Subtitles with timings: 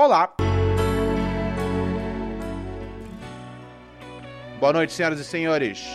[0.00, 0.32] Olá!
[4.60, 5.88] Boa noite, senhoras e senhores.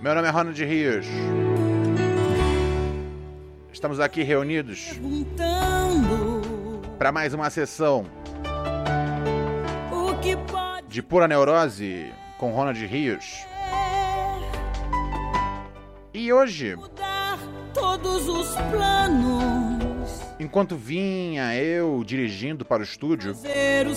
[0.00, 1.04] Meu nome é Ronald Rios.
[3.70, 4.98] Estamos aqui reunidos
[6.98, 8.06] para mais uma sessão
[10.88, 13.44] de pura neurose com Ronald Rios.
[16.14, 16.78] E hoje,
[17.74, 19.73] todos os planos,
[20.38, 23.94] enquanto vinha eu dirigindo para o estúdio, o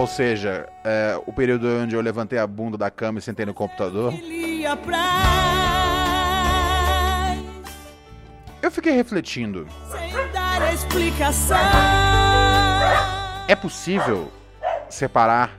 [0.00, 3.54] ou seja, é, o período onde eu levantei a bunda da cama e sentei no
[3.54, 4.12] computador,
[8.62, 9.66] eu fiquei refletindo.
[9.90, 11.58] sem dar explicação.
[13.48, 14.32] É possível
[14.88, 15.58] separar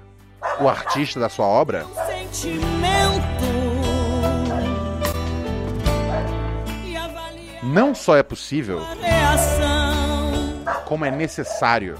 [0.59, 1.85] o artista da sua obra?
[2.07, 3.52] Sentimento
[7.65, 8.81] Não só é possível,
[10.85, 11.97] como é necessário.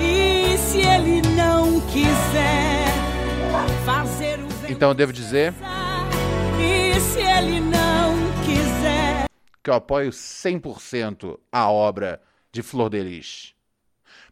[0.00, 2.86] E se ele não quiser
[3.84, 5.54] fazer o Então eu devo dizer?
[6.58, 9.26] E se ele não quiser
[9.62, 13.54] que eu apoio 100% a obra de Flor Delis.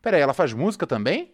[0.02, 1.30] Peraí, ela faz música também?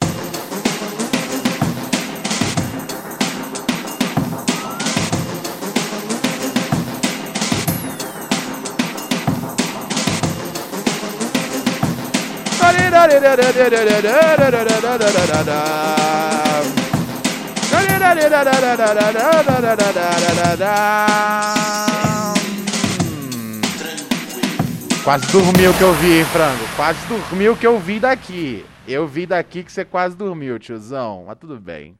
[25.04, 26.64] Quase dormiu que eu vi, hein, frango?
[26.76, 28.64] Quase dormiu que eu vi daqui.
[28.88, 31.24] Eu vi daqui que você quase dormiu, tiozão.
[31.26, 31.94] Mas tudo bem.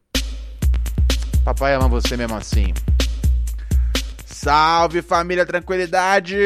[1.45, 2.73] Papai ama você mesmo assim.
[4.25, 6.37] Salve família, tranquilidade!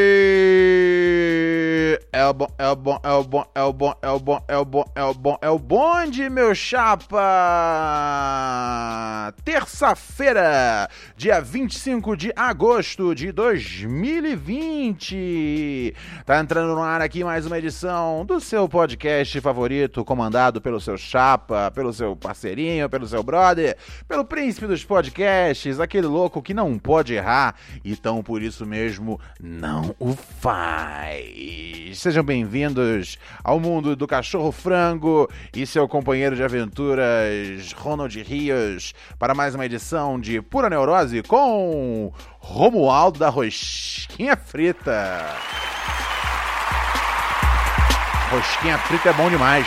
[2.13, 4.43] É o bom, é o bom, é o bom, é o bom, é o bom,
[4.49, 7.19] é o bom, é o bom, é o bonde, meu chapa!
[9.45, 15.95] Terça-feira, dia 25 de agosto de 2020.
[16.25, 20.97] Tá entrando no ar aqui mais uma edição do seu podcast favorito, comandado pelo seu
[20.97, 26.79] chapa, pelo seu parceirinho, pelo seu brother, pelo príncipe dos podcasts, aquele louco que não
[26.79, 31.68] pode errar então por isso mesmo não o faz.
[31.95, 39.35] Sejam bem-vindos ao mundo do cachorro frango e seu companheiro de aventuras Ronald Rios para
[39.35, 45.27] mais uma edição de Pura Neurose com Romualdo da Rosquinha Frita.
[48.31, 49.67] Rosquinha frita é bom demais.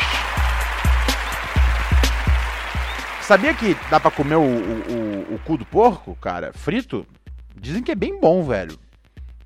[3.23, 7.05] Sabia que dá pra comer o, o, o, o cu do porco, cara, frito?
[7.55, 8.77] Dizem que é bem bom, velho.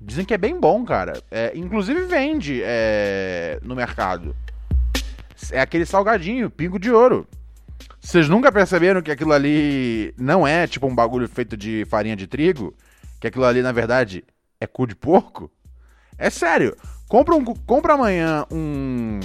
[0.00, 1.22] Dizem que é bem bom, cara.
[1.30, 4.36] É, inclusive vende é, no mercado.
[5.50, 7.26] É aquele salgadinho, pingo de ouro.
[8.00, 12.26] Vocês nunca perceberam que aquilo ali não é tipo um bagulho feito de farinha de
[12.26, 12.74] trigo?
[13.20, 14.24] Que aquilo ali, na verdade,
[14.60, 15.50] é cu de porco?
[16.18, 16.76] É sério.
[17.08, 19.20] Compra, um, compra amanhã um,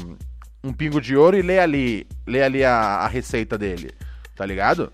[0.63, 3.91] um pingo de ouro e lê ali, lê ali a, a receita dele.
[4.35, 4.91] Tá ligado?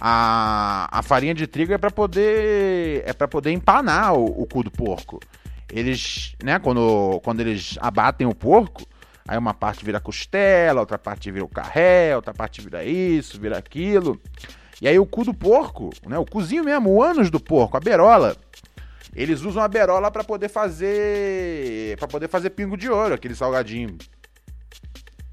[0.00, 4.62] A, a farinha de trigo é para poder é para poder empanar o, o, cu
[4.62, 5.20] do porco.
[5.72, 8.86] Eles, né, quando, quando eles abatem o porco,
[9.26, 13.58] aí uma parte vira costela, outra parte vira o carré, outra parte vira isso, vira
[13.58, 14.20] aquilo.
[14.80, 17.80] E aí o cu do porco, né, o cozinho mesmo, o ânus do porco, a
[17.80, 18.36] berola,
[19.14, 23.96] eles usam a berola para poder fazer para poder fazer pingo de ouro, aquele salgadinho.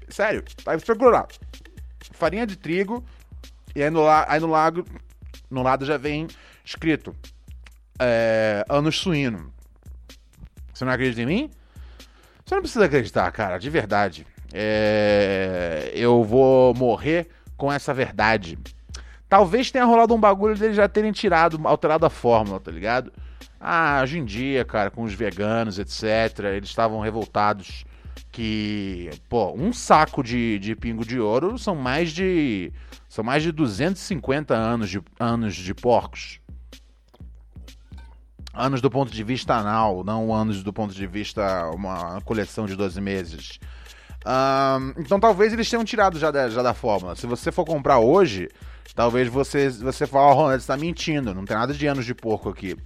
[0.08, 1.26] Sério, vai procurar.
[2.12, 3.04] Farinha de trigo,
[3.74, 4.84] e aí no, aí no lago,
[5.50, 6.28] no lado já vem
[6.64, 7.14] escrito
[7.98, 9.52] é, anos suíno.
[10.72, 11.50] Você não acredita em mim?
[12.44, 14.26] Você não precisa acreditar, cara, de verdade.
[14.52, 18.58] É, eu vou morrer com essa verdade.
[19.28, 23.12] Talvez tenha rolado um bagulho deles já terem tirado, alterado a fórmula, tá ligado?
[23.58, 27.84] Ah, hoje em dia, cara, com os veganos, etc., eles estavam revoltados
[28.30, 32.72] que, pô, um saco de, de pingo de ouro são mais de
[33.08, 36.40] são mais de 250 anos de, anos de porcos.
[38.52, 42.74] Anos do ponto de vista anal, não anos do ponto de vista uma coleção de
[42.74, 43.60] 12 meses.
[44.24, 47.14] Ahn, então talvez eles tenham tirado já da, já da fórmula.
[47.14, 48.48] Se você for comprar hoje,
[48.94, 52.14] talvez você, você fale, oh, Ronald, você tá mentindo, não tem nada de anos de
[52.14, 52.76] porco aqui.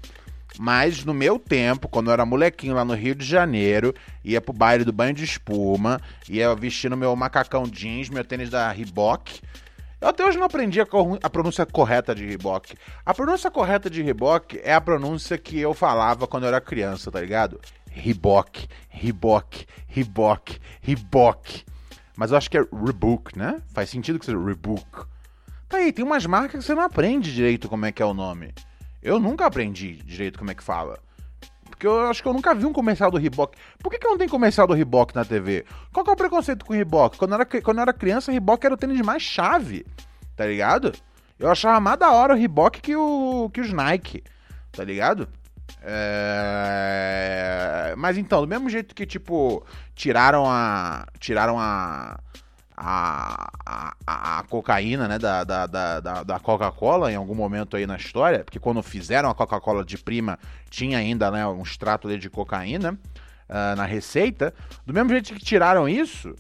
[0.56, 4.52] Mas no meu tempo, quando eu era molequinho lá no Rio de Janeiro, ia pro
[4.52, 9.40] baile do banho de espuma, ia vestindo meu macacão jeans, meu tênis da Reebok.
[10.00, 10.86] Eu até hoje não aprendi a,
[11.30, 12.76] pronúncia correta de Reebok.
[13.04, 17.10] A pronúncia correta de Reebok é a pronúncia que eu falava quando eu era criança,
[17.10, 17.60] tá ligado?
[17.90, 21.64] Reebok, Reebok, Reebok, Reebok.
[22.16, 23.60] Mas eu acho que é Reebok, né?
[23.74, 25.06] Faz sentido que seja Reebok.
[25.68, 28.14] Tá aí, tem umas marcas que você não aprende direito como é que é o
[28.14, 28.54] nome.
[29.02, 30.98] Eu nunca aprendi direito como é que fala.
[31.64, 33.56] Porque eu acho que eu nunca vi um comercial do Reebok.
[33.78, 35.64] Por que, que não tem comercial do Reebok na TV?
[35.92, 37.16] Qual que é o preconceito com o Reebok?
[37.16, 39.86] Quando eu era, quando eu era criança, o Reebok era o tênis mais chave,
[40.34, 40.92] tá ligado?
[41.38, 44.24] Eu achava mais da hora o Reebok que, o, que os Nike,
[44.72, 45.28] tá ligado?
[45.82, 46.74] É...
[47.96, 51.06] Mas então, do mesmo jeito que, tipo, tiraram a.
[51.20, 52.18] Tiraram a.
[52.80, 57.96] A, a, a- cocaína, né, da, da, da, da- Coca-Cola em algum momento aí na
[57.96, 60.38] história, porque quando fizeram a Coca-Cola de prima,
[60.70, 62.96] tinha ainda, né, um extrato de cocaína
[63.48, 64.54] ah, na receita.
[64.86, 66.34] Do mesmo jeito que tiraram isso,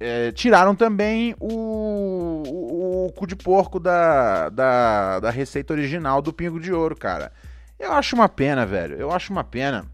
[0.00, 6.32] é, tiraram também o, o, o cu de porco da, da, da receita original do
[6.32, 7.32] Pingo de Ouro, cara.
[7.78, 8.96] Eu acho uma pena, velho.
[8.96, 9.84] Eu acho uma pena.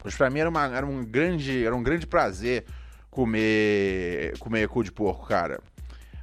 [0.00, 2.64] Pois pra mim era, uma- era um grande, era um grande prazer
[3.10, 5.60] comer, comer cu de porco, cara.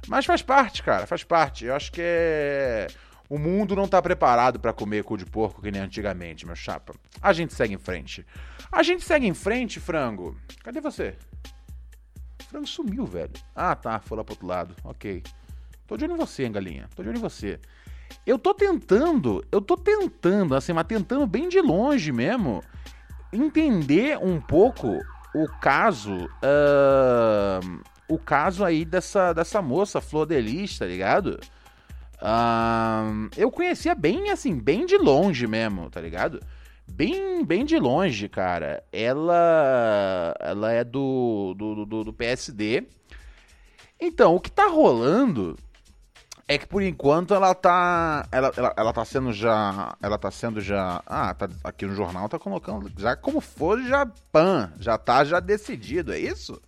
[0.06, 1.66] Mas faz parte, cara, faz parte.
[1.66, 2.86] Eu acho que é...
[3.28, 6.94] O mundo não tá preparado pra comer cu de porco que nem antigamente, meu chapa.
[7.20, 8.24] A gente segue em frente.
[8.72, 10.34] A gente segue em frente, frango.
[10.64, 11.14] Cadê você?
[12.40, 13.32] O frango sumiu, velho.
[13.54, 14.74] Ah, tá, foi lá pro outro lado.
[14.82, 15.22] Ok.
[15.86, 16.88] Tô de olho em você, hein, galinha.
[16.96, 17.60] Tô de olho em você.
[18.24, 22.62] Eu tô tentando, eu tô tentando, assim, mas tentando bem de longe mesmo,
[23.30, 24.98] entender um pouco
[25.42, 31.38] o caso, ahn, o caso aí dessa, dessa moça, Flor Delis, tá ligado?
[32.20, 36.40] Ahn, eu conhecia bem, assim, bem de longe mesmo, tá ligado?
[36.90, 38.82] Bem, bem de longe, cara.
[38.92, 42.84] Ela, ela é do, do, do, do PSD.
[44.00, 45.56] Então, o que tá rolando
[46.48, 48.26] é que por enquanto ela tá.
[48.32, 49.94] Ela, ela, ela tá sendo já.
[50.02, 51.02] Ela tá sendo já.
[51.06, 52.90] Ah, tá, aqui no jornal tá colocando.
[52.96, 53.78] Já como for,
[54.32, 54.72] pan.
[54.80, 56.60] Já tá já decidido, é isso?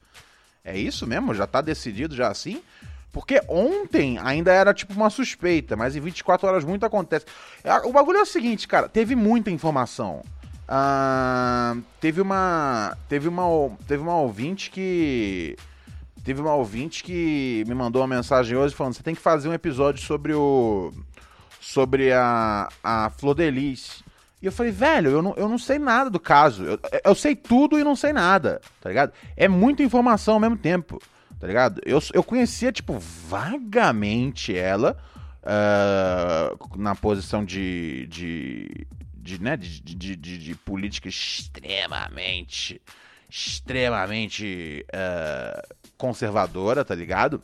[0.62, 1.34] É isso mesmo?
[1.34, 2.62] Já tá decidido já assim?
[3.10, 7.24] Porque ontem ainda era tipo uma suspeita, mas em 24 horas muito acontece.
[7.64, 10.22] Ah, O bagulho é o seguinte, cara, teve muita informação.
[10.68, 12.96] Ah, teve uma.
[13.08, 13.70] Teve uma.
[13.88, 15.56] Teve uma ouvinte que.
[16.25, 19.55] Teve uma ouvinte que me mandou uma mensagem hoje falando: você tem que fazer um
[19.55, 20.93] episódio sobre o.
[21.61, 24.02] Sobre a, a Flor de Lis.
[24.43, 26.64] E eu falei, velho, eu não, eu não sei nada do caso.
[26.64, 29.12] Eu, eu sei tudo e não sei nada, tá ligado?
[29.37, 30.99] É muita informação ao mesmo tempo,
[31.38, 31.81] tá ligado?
[31.84, 34.96] Eu, eu conhecia, tipo, vagamente ela
[35.43, 38.06] ah, na posição de.
[38.06, 42.81] de, de, né, de, de, de, de política extremamente.
[43.30, 44.84] Extremamente.
[44.92, 45.62] ah,
[45.96, 47.42] conservadora, tá ligado?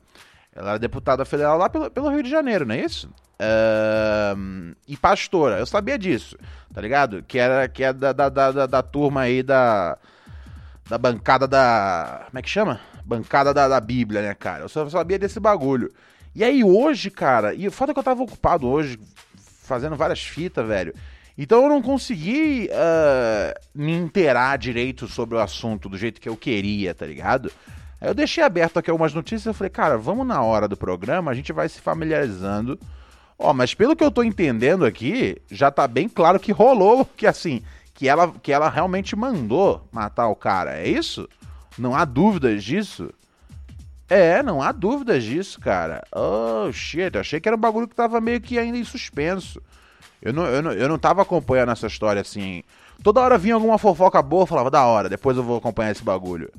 [0.54, 3.10] Ela era deputada federal lá pelo, pelo Rio de Janeiro, não é isso?
[3.38, 6.38] Ahn, e pastora, eu sabia disso,
[6.72, 7.22] tá ligado?
[7.22, 9.98] Que era que é da, da, da, da- da turma aí da.
[10.88, 12.22] Da bancada da.
[12.26, 12.80] Como é que chama?
[13.04, 14.62] Bancada da, da Bíblia, né, cara?
[14.64, 15.92] Eu só sabia desse bagulho.
[16.34, 18.98] E aí hoje, cara, e o fato é que eu tava ocupado hoje,
[19.62, 20.94] fazendo várias fitas, velho.
[21.38, 26.36] Então eu não consegui ah, me inteirar direito sobre o assunto do jeito que eu
[26.36, 27.52] queria, tá ligado?
[28.00, 31.30] Aí eu deixei aberto aqui algumas notícias e falei, cara, vamos na hora do programa,
[31.30, 32.78] a gente vai se familiarizando.
[33.38, 37.26] Ó, mas pelo que eu tô entendendo aqui, já tá bem claro que rolou, que
[37.26, 37.62] assim,
[37.92, 41.28] que ela, que ela realmente mandou matar o cara, é isso?
[41.78, 43.10] Não há dúvidas disso?
[44.08, 46.02] É, não há dúvidas disso, cara.
[46.14, 49.60] Oh, shit, achei que era um bagulho que tava meio que ainda em suspenso.
[50.20, 52.62] Eu não, eu não, eu não tava acompanhando essa história assim.
[53.02, 56.02] Toda hora vinha alguma fofoca boa, eu falava, da hora, depois eu vou acompanhar esse
[56.02, 56.50] bagulho.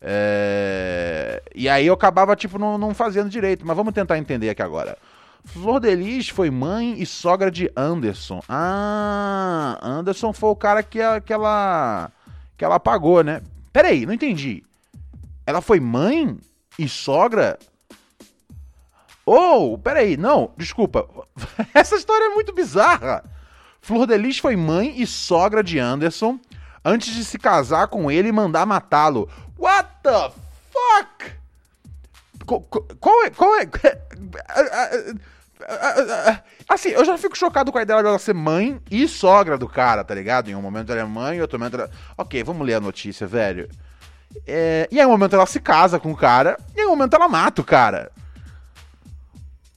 [0.00, 1.42] É...
[1.54, 3.66] E aí eu acabava, tipo, não, não fazendo direito.
[3.66, 4.96] Mas vamos tentar entender aqui agora.
[5.44, 8.40] Flor Delis foi mãe e sogra de Anderson.
[8.48, 12.10] Ah, Anderson foi o cara que, a, que ela
[12.56, 13.42] que ela pagou, né?
[13.72, 14.62] Peraí, não entendi.
[15.46, 16.38] Ela foi mãe
[16.78, 17.58] e sogra?
[19.24, 21.08] Oh, peraí, não, desculpa.
[21.72, 23.24] Essa história é muito bizarra.
[23.80, 26.38] Flor Delis foi mãe e sogra de Anderson
[26.84, 29.28] antes de se casar com ele e mandar matá-lo.
[29.58, 30.32] What the
[30.70, 31.32] fuck?
[33.00, 33.30] Qual é.
[33.30, 33.68] Qual é.
[36.68, 40.02] Assim, eu já fico chocado com a ideia dela ser mãe e sogra do cara,
[40.02, 40.50] tá ligado?
[40.50, 41.90] Em um momento ela é mãe, em outro momento ela.
[42.18, 43.68] Ok, vamos ler a notícia, velho.
[44.46, 46.90] É, e aí, em um momento ela se casa com o cara, e em um
[46.90, 48.10] momento ela mata o cara.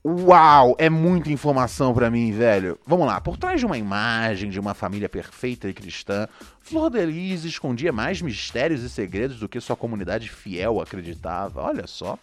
[0.08, 2.78] Uau, é muita informação pra mim, velho.
[2.86, 6.28] Vamos lá, por trás de uma imagem de uma família perfeita e cristã,
[6.62, 11.60] Flor de Lis escondia mais mistérios e segredos do que sua comunidade fiel acreditava.
[11.64, 12.20] Olha só.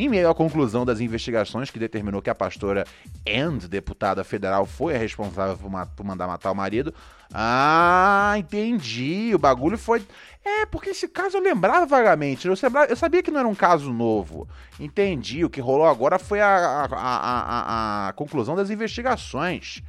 [0.00, 2.86] Em meio à conclusão das investigações que determinou que a pastora
[3.28, 6.94] and deputada federal foi a responsável por, ma- por mandar matar o marido.
[7.34, 9.30] Ah, entendi.
[9.34, 10.02] O bagulho foi.
[10.42, 12.48] É, porque esse caso eu lembrava vagamente.
[12.48, 14.48] Eu, lembra- eu sabia que não era um caso novo.
[14.80, 15.44] Entendi.
[15.44, 19.82] O que rolou agora foi a, a, a, a- a conclusão das investigações.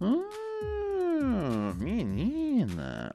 [0.00, 3.12] Hum, menina.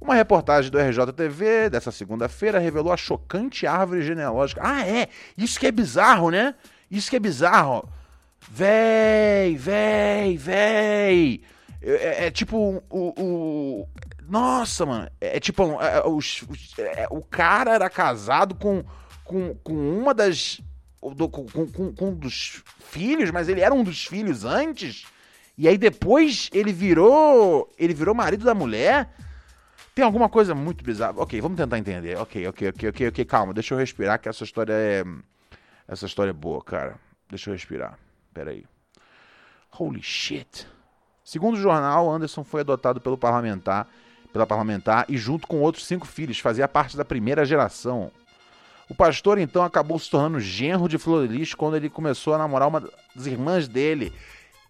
[0.00, 4.60] Uma reportagem do RJTV dessa segunda-feira revelou a chocante árvore genealógica.
[4.64, 5.08] Ah, é?
[5.36, 6.54] Isso que é bizarro, né?
[6.90, 7.86] Isso que é bizarro.
[8.50, 11.42] Véi, véi, véi.
[11.82, 13.86] É, é- é tipo o.
[14.28, 15.08] nossa, mano.
[15.20, 15.62] É, é tipo.
[15.80, 18.82] é, os- os- é, o cara era casado com,
[19.24, 20.60] com, com uma das.
[21.14, 25.04] do- com, com- com um dos filhos, mas ele era um dos filhos antes.
[25.56, 27.70] E aí depois ele virou.
[27.78, 29.10] Ele virou marido da mulher.
[29.94, 31.14] Tem alguma coisa muito bizarra.
[31.16, 32.16] Ok, vamos tentar entender.
[32.18, 33.24] Ok, ok, ok, ok, ok.
[33.24, 35.04] Calma, deixa eu respirar que essa história é.
[35.86, 36.96] Essa história é boa, cara.
[37.28, 37.98] Deixa eu respirar.
[38.32, 38.64] Pera aí.
[39.76, 40.66] Holy shit.
[41.24, 43.88] Segundo o jornal, Anderson foi adotado pelo parlamentar,
[44.32, 48.10] pela parlamentar e junto com outros cinco filhos, fazia parte da primeira geração.
[48.88, 52.38] O pastor então acabou se tornando genro de Flor de Lis quando ele começou a
[52.38, 52.80] namorar uma
[53.14, 54.12] das irmãs dele.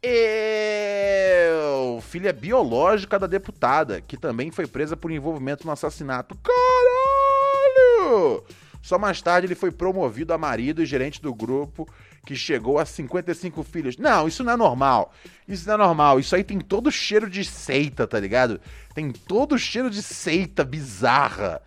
[0.02, 6.34] Eu, filha biológica da deputada, que também foi presa por envolvimento no assassinato.
[6.42, 8.42] Caralho!
[8.82, 11.86] Só mais tarde ele foi promovido a marido e gerente do grupo,
[12.24, 13.98] que chegou a 55 filhos.
[13.98, 15.12] Não, isso não é normal.
[15.46, 16.18] Isso não é normal.
[16.18, 18.58] Isso aí tem todo o cheiro de seita, tá ligado?
[18.94, 21.60] Tem todo o cheiro de seita bizarra.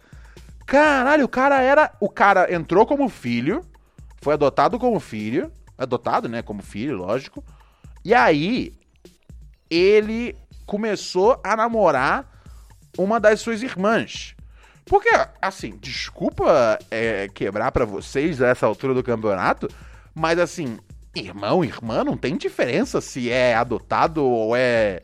[0.65, 1.93] Caralho, o cara era.
[1.99, 3.63] O cara entrou como filho,
[4.21, 5.51] foi adotado como filho.
[5.77, 6.41] Adotado, né?
[6.41, 7.43] Como filho, lógico.
[8.03, 8.73] E aí,
[9.69, 12.29] ele começou a namorar
[12.97, 14.35] uma das suas irmãs.
[14.85, 15.09] Porque,
[15.41, 19.69] assim, desculpa é, quebrar pra vocês a essa altura do campeonato,
[20.13, 20.77] mas assim,
[21.15, 25.01] irmão, irmã, não tem diferença se é adotado ou é.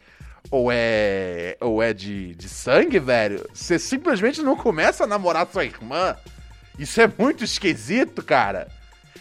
[0.51, 1.57] Ou é.
[1.61, 3.47] Ou é de, de sangue, velho.
[3.53, 6.15] Você simplesmente não começa a namorar sua irmã.
[6.77, 8.67] Isso é muito esquisito, cara.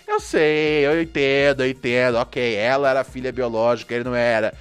[0.06, 2.16] Eu sei, eu entendo, eu entendo.
[2.16, 4.54] Ok, ela era filha biológica, ele não era.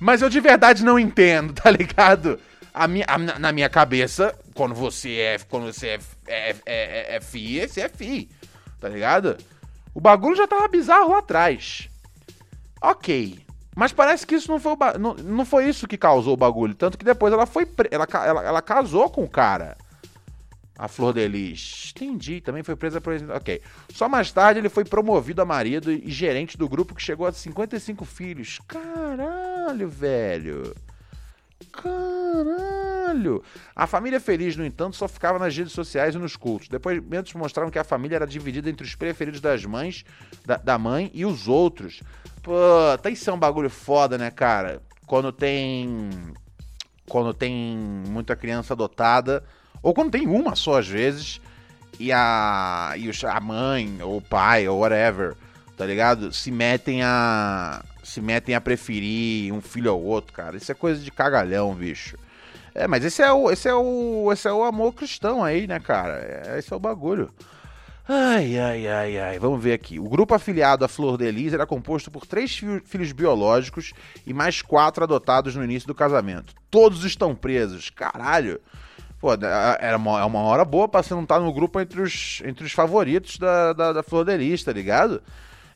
[0.00, 2.38] Mas eu de verdade não entendo, tá ligado?
[2.72, 5.38] A minha, a- na minha cabeça, quando você é.
[5.48, 8.28] Quando você é, é, é, é, é fi, você é fi.
[8.80, 9.36] Tá ligado?
[9.94, 11.88] O bagulho já tava bizarro lá atrás.
[12.80, 13.38] Ok.
[13.74, 16.74] Mas parece que isso não foi, não, não foi isso que causou o bagulho.
[16.74, 17.66] Tanto que depois ela foi.
[17.90, 19.76] Ela, ela, ela casou com o cara.
[20.82, 21.92] A Flor de Lis.
[21.94, 23.14] Entendi, também foi presa por.
[23.36, 23.62] Ok.
[23.94, 27.32] Só mais tarde ele foi promovido a marido e gerente do grupo que chegou a
[27.32, 28.58] 55 filhos.
[28.66, 30.74] Caralho, velho.
[31.70, 33.44] Caralho!
[33.76, 36.66] A família feliz, no entanto, só ficava nas redes sociais e nos cultos.
[36.66, 40.04] Depoimentos mostraram que a família era dividida entre os preferidos das mães,
[40.44, 42.02] da, da mãe e os outros.
[42.42, 42.52] Pô,
[43.00, 44.82] tá isso é um bagulho foda, né, cara?
[45.06, 46.10] Quando tem.
[47.08, 47.54] Quando tem
[48.08, 49.44] muita criança adotada,
[49.82, 51.40] ou quando tem uma só às vezes,
[51.98, 52.94] e a.
[52.96, 55.34] E a mãe, ou o pai, ou whatever,
[55.76, 56.32] tá ligado?
[56.32, 57.84] Se metem a.
[58.02, 60.56] Se metem a preferir um filho ao outro, cara.
[60.56, 62.16] Isso é coisa de cagalhão, bicho.
[62.74, 65.78] É, mas esse é o, esse é o, esse é o amor cristão aí, né,
[65.78, 66.42] cara?
[66.46, 67.30] É, esse é o bagulho.
[68.08, 69.38] Ai, ai, ai, ai.
[69.38, 70.00] Vamos ver aqui.
[70.00, 73.92] O grupo afiliado à Flor de Lis era composto por três fi- filhos biológicos
[74.26, 76.54] e mais quatro adotados no início do casamento.
[76.70, 77.90] Todos estão presos.
[77.90, 78.60] Caralho.
[79.22, 82.02] Pô, é- era uma, é uma hora boa pra você não estar no grupo entre
[82.02, 85.22] os, entre os favoritos da, da, da Flor de Lis, tá ligado?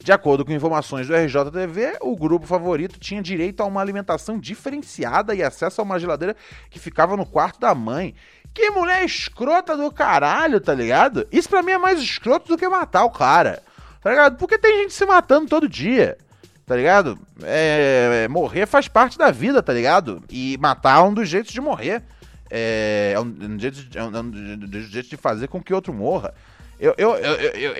[0.02, 5.32] De acordo com informações do RJTV, o grupo favorito tinha direito a uma alimentação diferenciada
[5.32, 6.34] e acesso a uma geladeira
[6.68, 8.16] que ficava no quarto da mãe.
[8.52, 11.24] Que mulher escrota do caralho, tá ligado?
[11.30, 13.62] Isso pra mim é mais escroto do que matar o cara,
[14.02, 14.38] tá ligado?
[14.38, 16.18] Porque tem gente se matando todo dia,
[16.66, 17.16] tá ligado?
[17.44, 20.20] É, morrer faz parte da vida, tá ligado?
[20.28, 22.02] E matar é um dos jeitos de morrer.
[22.50, 25.62] É, é um, um jeito de, é um- é um dos jeitos de fazer com
[25.62, 26.32] que outro morra.
[26.78, 27.76] Eu, eu, eu, eu,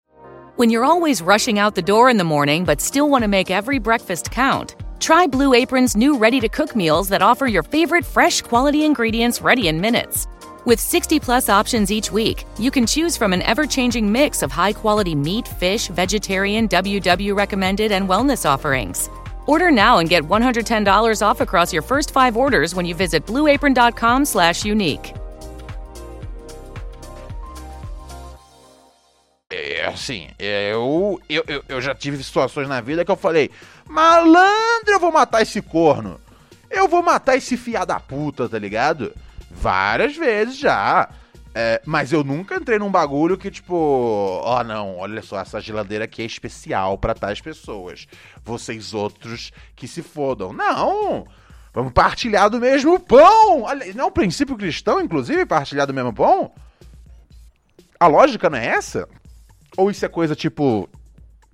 [0.57, 3.51] When you're always rushing out the door in the morning but still want to make
[3.51, 8.07] every breakfast count, try Blue Apron's new ready to cook meals that offer your favorite
[8.07, 10.27] fresh quality ingredients ready in minutes.
[10.65, 14.51] With 60 plus options each week, you can choose from an ever changing mix of
[14.51, 19.09] high quality meat, fish, vegetarian, WW recommended, and wellness offerings.
[19.47, 25.15] Order now and get $110 off across your first five orders when you visit blueapron.com/unique.
[29.49, 33.51] É, assim, eu, eu, eu, eu já tive situações na vida que eu falei,
[33.87, 36.21] malandro, eu vou matar esse corno.
[36.69, 39.15] Eu vou matar esse fiá da puta, tá ligado?
[39.51, 41.09] Várias vezes já.
[41.59, 45.59] É, mas eu nunca entrei num bagulho que, tipo, ó, oh, não, olha só, essa
[45.59, 48.07] geladeira aqui é especial para tais pessoas.
[48.45, 50.53] Vocês outros que se fodam.
[50.53, 51.27] Não!
[51.73, 53.65] Vamos partilhar do mesmo pão!
[53.95, 56.53] Não é um princípio cristão, inclusive, partilhar do mesmo pão?
[57.99, 59.09] A lógica não é essa?
[59.79, 60.87] Ou isso é coisa tipo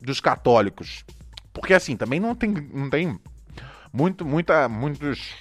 [0.00, 1.04] dos católicos?
[1.52, 3.20] Porque assim, também não tem, não tem
[3.92, 5.36] muito, muita, muitos,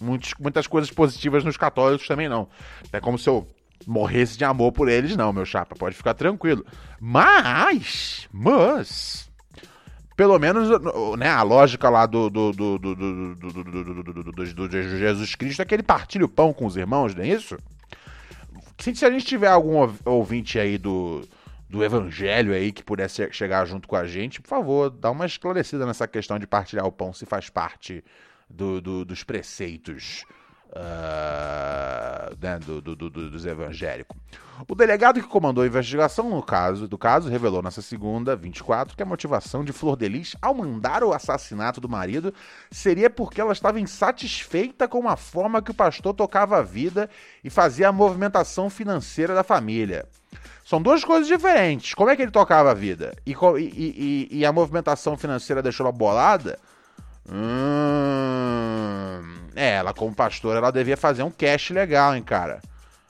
[0.00, 2.48] muitos, muitas coisas positivas nos católicos também não.
[2.92, 3.48] É como se eu
[3.86, 5.74] morresse de amor por eles, não, meu chapa.
[5.76, 6.64] Pode ficar tranquilo.
[7.00, 9.30] Mas, mas,
[10.16, 10.68] pelo menos,
[11.18, 15.82] né, a lógica lá do, do, do, do, do, do, Jesus Cristo é que ele
[15.82, 17.58] partilha o pão com os irmãos, não é isso?
[18.78, 21.26] Se a gente tiver algum ouvinte aí do,
[21.68, 25.84] do evangelho aí que pudesse chegar junto com a gente, por favor, dá uma esclarecida
[25.84, 28.04] nessa questão de partilhar o pão, se faz parte
[28.48, 30.24] do, do, dos preceitos
[30.76, 34.16] uh, né, do, do, do, dos evangélicos.
[34.68, 39.02] O delegado que comandou a investigação no caso, do caso revelou nessa segunda, 24, que
[39.02, 42.32] a motivação de Flor Delis ao mandar o assassinato do marido
[42.70, 47.10] seria porque ela estava insatisfeita com a forma que o pastor tocava a vida
[47.44, 50.06] e fazia a movimentação financeira da família.
[50.64, 51.94] São duas coisas diferentes.
[51.94, 53.14] Como é que ele tocava a vida?
[53.24, 56.58] E, e, e, e a movimentação financeira deixou ela bolada?
[57.28, 59.22] Hum,
[59.54, 62.60] é, ela como pastora, ela devia fazer um cash legal, hein, cara.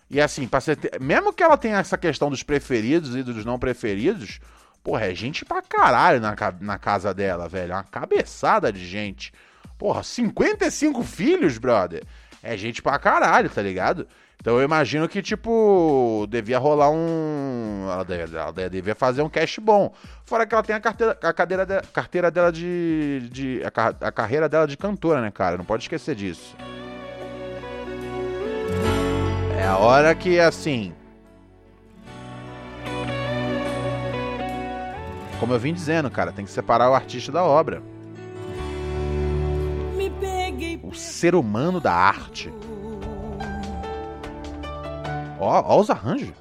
[0.08, 3.58] E assim, pra ser, mesmo que ela tenha essa questão dos preferidos e dos não
[3.58, 4.38] preferidos,
[4.82, 7.72] porra, é gente pra caralho na, na casa dela, velho.
[7.72, 9.32] É uma cabeçada de gente.
[9.76, 12.04] Porra, 55 filhos, brother.
[12.42, 14.06] É gente pra caralho, tá ligado?
[14.40, 17.88] Então eu imagino que, tipo, devia rolar um.
[17.90, 19.92] Ela devia, ela devia fazer um cash bom.
[20.24, 23.28] Fora que ela tem a carteira, a cadeira de, carteira dela de.
[23.30, 25.56] de a, a carreira dela de cantora, né, cara?
[25.56, 26.56] Não pode esquecer disso.
[29.58, 30.92] É a hora que, assim.
[35.40, 37.82] Como eu vim dizendo, cara, tem que separar o artista da obra.
[40.82, 42.52] O ser humano da arte.
[45.38, 46.32] Ó, ó os arranjos.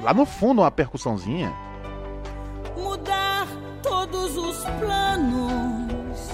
[0.00, 1.52] Lá no fundo, uma percussãozinha.
[2.76, 3.46] Mudar
[3.82, 6.30] todos os planos.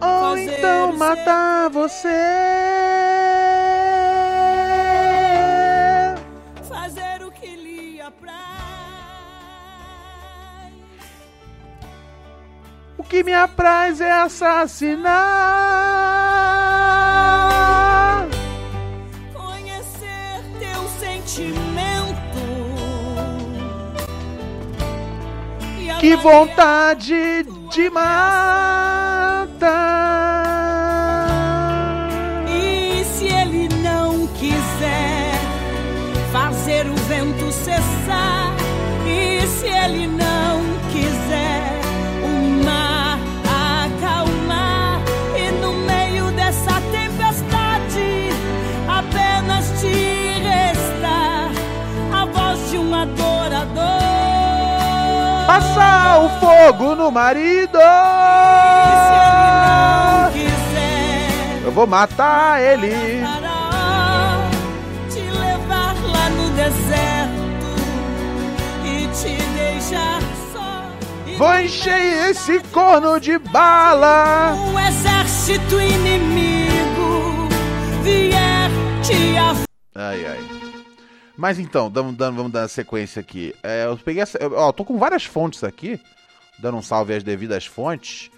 [0.00, 2.79] Ou então matar você.
[13.10, 15.10] Que me apraz é assassinar.
[19.34, 21.58] Conhecer teu sentimento.
[25.76, 28.46] E Que vontade de matar.
[32.48, 35.32] E se ele não quiser
[36.32, 38.54] fazer o vento cessar?
[39.04, 40.29] E se ele não
[56.22, 57.78] O fogo no marido.
[60.32, 63.22] Quiser Eu vou matar ele.
[65.10, 67.70] Te levar lá no deserto
[68.84, 70.20] e te deixar
[70.52, 70.82] só.
[71.38, 74.54] Vou encher esse corno de bala.
[74.54, 77.48] um exército inimigo
[78.02, 78.70] vier
[79.02, 79.62] te af...
[79.94, 80.59] Ai, ai.
[81.40, 83.54] Mas então, damos, damos- vamos dar sequência aqui.
[83.62, 84.36] É, eu peguei essa.
[84.36, 85.98] eu- Ó, tô com várias fontes aqui.
[86.58, 88.30] Dando um salve às devidas fontes.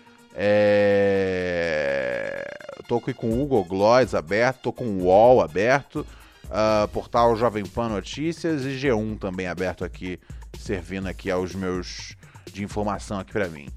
[1.64, 2.44] É,
[2.86, 6.06] tô aqui com o Google Gloss aberto, tô com o UOL aberto,
[6.48, 10.18] ah, portal Jovem Pan Notícias e G1 também aberto aqui,
[10.58, 12.14] servindo aqui aos meus
[12.52, 13.68] de informação aqui pra mim.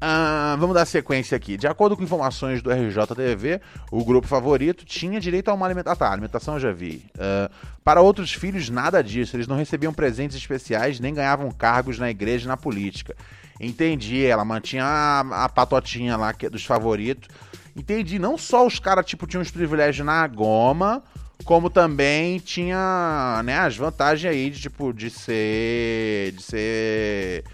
[0.00, 1.56] Ah, vamos dar sequência aqui.
[1.56, 6.06] De acordo com informações do RJTV, o grupo favorito tinha direito a uma alimentação.
[6.06, 7.04] Ah, tá, alimentação eu já vi.
[7.18, 7.50] Ah,
[7.82, 9.36] para outros filhos, nada disso.
[9.36, 13.16] Eles não recebiam presentes especiais nem ganhavam cargos na igreja e na política.
[13.58, 17.28] Entendi, ela mantinha a, a patotinha lá que é dos favoritos.
[17.74, 21.02] Entendi, não só os caras, tipo, tinham os privilégios na goma,
[21.44, 26.32] Como também tinha, né, as vantagens aí de, tipo, de ser.
[26.32, 27.44] de ser.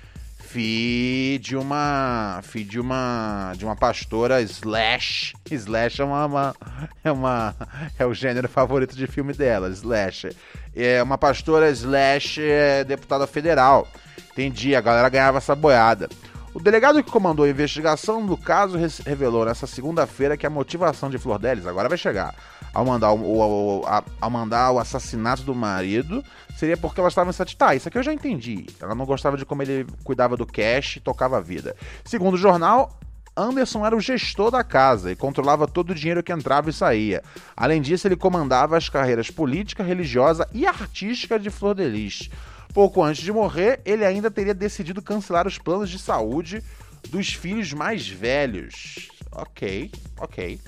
[0.52, 2.40] Fi de uma.
[2.42, 3.54] Fi de uma.
[3.56, 5.32] de uma pastora slash.
[5.50, 6.26] Slash é uma.
[6.26, 6.54] uma-
[7.02, 7.54] é uma.
[7.98, 10.28] é o gênero favorito de filme dela, slash.
[10.76, 13.88] É uma pastora slash é, deputada federal.
[14.32, 16.10] Entendi, a galera ganhava essa boiada.
[16.52, 21.16] O delegado que comandou a investigação do caso revelou nessa segunda-feira que a motivação de
[21.16, 22.34] Flor Delis, agora vai chegar,
[22.74, 26.24] ao mandar o, o- o- a- ao mandar o assassinato do marido,
[26.56, 27.66] seria porque ela estava insatisfeita.
[27.66, 28.66] Tá, isso aqui eu já entendi.
[28.80, 31.76] Ela não gostava de como ele cuidava do cash e tocava a vida.
[32.04, 32.98] Segundo o jornal,
[33.36, 37.22] Anderson era o gestor da casa e controlava todo o dinheiro que entrava e saía.
[37.56, 42.28] Além disso, ele comandava as carreiras política, religiosa e artística de Flor Delis.
[42.74, 46.62] Pouco antes de morrer, ele ainda teria decidido cancelar os planos de saúde
[47.08, 49.08] dos filhos mais velhos.
[49.32, 50.60] Ok, ok.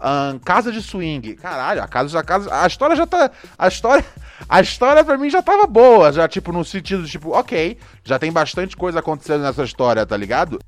[0.00, 1.34] Ahn, casa de swing.
[1.34, 2.62] Caralho, a casa a casa.
[2.62, 3.30] A história já tá.
[3.58, 4.04] A história.
[4.48, 6.10] A história pra mim já tava boa.
[6.10, 7.78] Já, tipo, no sentido, tipo, ok.
[8.02, 10.58] Já tem bastante coisa acontecendo nessa história, tá ligado?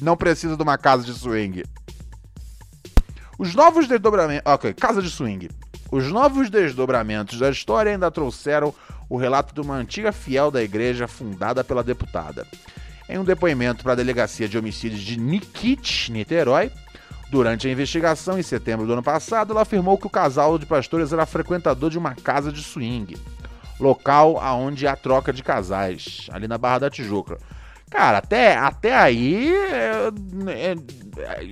[0.00, 1.64] Não precisa de uma casa de swing.
[3.38, 4.52] Os novos desdobramentos.
[4.52, 5.48] Ok, casa de swing.
[5.90, 8.74] Os novos desdobramentos da história ainda trouxeram
[9.08, 12.46] o relato de uma antiga fiel da igreja fundada pela deputada.
[13.08, 16.70] Em um depoimento para a Delegacia de Homicídios de Nikit, Niterói,
[17.30, 21.12] durante a investigação em setembro do ano passado, ela afirmou que o casal de pastores
[21.12, 23.16] era frequentador de uma casa de swing,
[23.78, 27.38] local aonde há troca de casais, ali na Barra da Tijuca.
[27.90, 30.10] Cara, até, até aí, é,
[30.48, 31.46] é,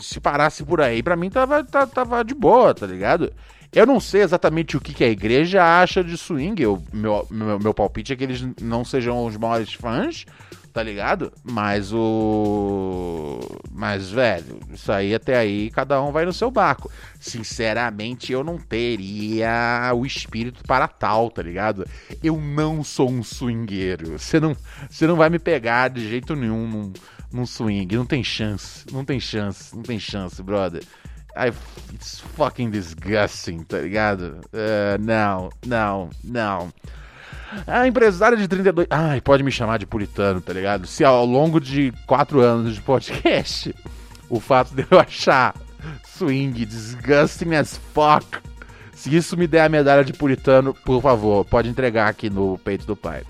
[0.00, 3.32] se parasse por aí, pra mim tava, tá- tava de boa, tá ligado?
[3.72, 6.62] Eu não sei exatamente o que, que a igreja acha de swing.
[6.62, 10.24] Eu, meu, meu, meu palpite é que eles não sejam os maiores fãs,
[10.72, 11.32] tá ligado?
[11.44, 13.38] Mas o.
[13.70, 16.90] Mas, velho, isso aí até aí cada um vai no seu barco.
[17.20, 21.86] Sinceramente, eu não teria o espírito para tal, tá ligado?
[22.22, 24.18] Eu não sou um swingueiro.
[24.18, 24.56] Você não,
[24.88, 26.92] você não vai me pegar de jeito nenhum num,
[27.32, 27.94] num swing.
[27.94, 28.86] Não tem chance.
[28.90, 29.74] Não tem chance.
[29.74, 30.82] Não tem chance, brother.
[31.34, 31.50] I,
[31.94, 34.40] it's fucking disgusting, tá ligado?
[34.52, 36.72] Eh, não, não, não.
[37.66, 38.86] A empresária de 32.
[38.90, 40.86] Ai, pode me chamar de puritano, tá ligado?
[40.86, 43.74] Se ao longo de quatro anos de podcast,
[44.28, 45.54] o fato de eu achar
[46.04, 48.38] swing disgusting as fuck.
[48.94, 52.86] Se isso me der a medalha de puritano, por favor, pode entregar aqui no peito
[52.86, 53.22] do pai.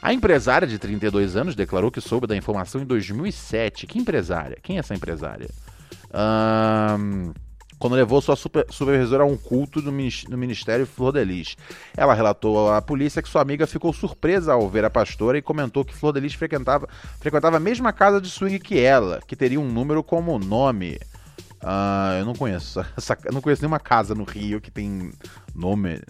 [0.00, 3.86] A empresária de 32 anos declarou que soube da informação em 2007.
[3.86, 4.58] Que empresária?
[4.62, 5.48] Quem é essa empresária?
[6.12, 7.32] Ahn,
[7.82, 11.56] quando levou sua super- supervisora a um culto no, no Ministério Flor Delis.
[11.96, 15.84] Ela relatou à polícia que sua amiga ficou surpresa ao ver a pastora e comentou
[15.84, 19.68] que Flor Delis frequentava, frequentava a mesma casa de swing que ela, que teria um
[19.68, 20.96] número como nome.
[21.60, 22.78] Ah, eu não conheço.
[22.96, 25.10] Essa, eu não conheço nenhuma casa no Rio que tem
[25.52, 26.00] nome,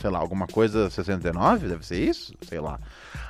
[0.00, 1.68] sei lá, alguma coisa 69?
[1.68, 2.34] Deve ser isso?
[2.42, 2.80] Sei lá.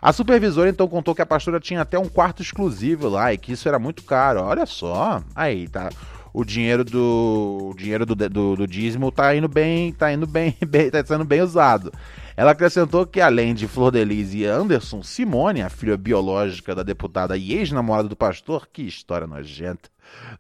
[0.01, 3.53] A supervisora então contou que a pastora tinha até um quarto exclusivo lá e que
[3.53, 4.41] isso era muito caro.
[4.41, 5.23] Olha só.
[5.35, 5.91] Aí, tá.
[6.35, 7.71] O dinheiro do.
[7.71, 9.93] O dinheiro do, do, do dízimo tá indo bem.
[9.93, 10.91] Tá indo bem, bem.
[10.91, 11.93] Tá sendo bem usado.
[12.37, 17.37] Ela acrescentou que, além de Flor Delis e Anderson, Simone, a filha biológica da deputada
[17.37, 19.89] e ex-namorada do pastor, que história nojenta.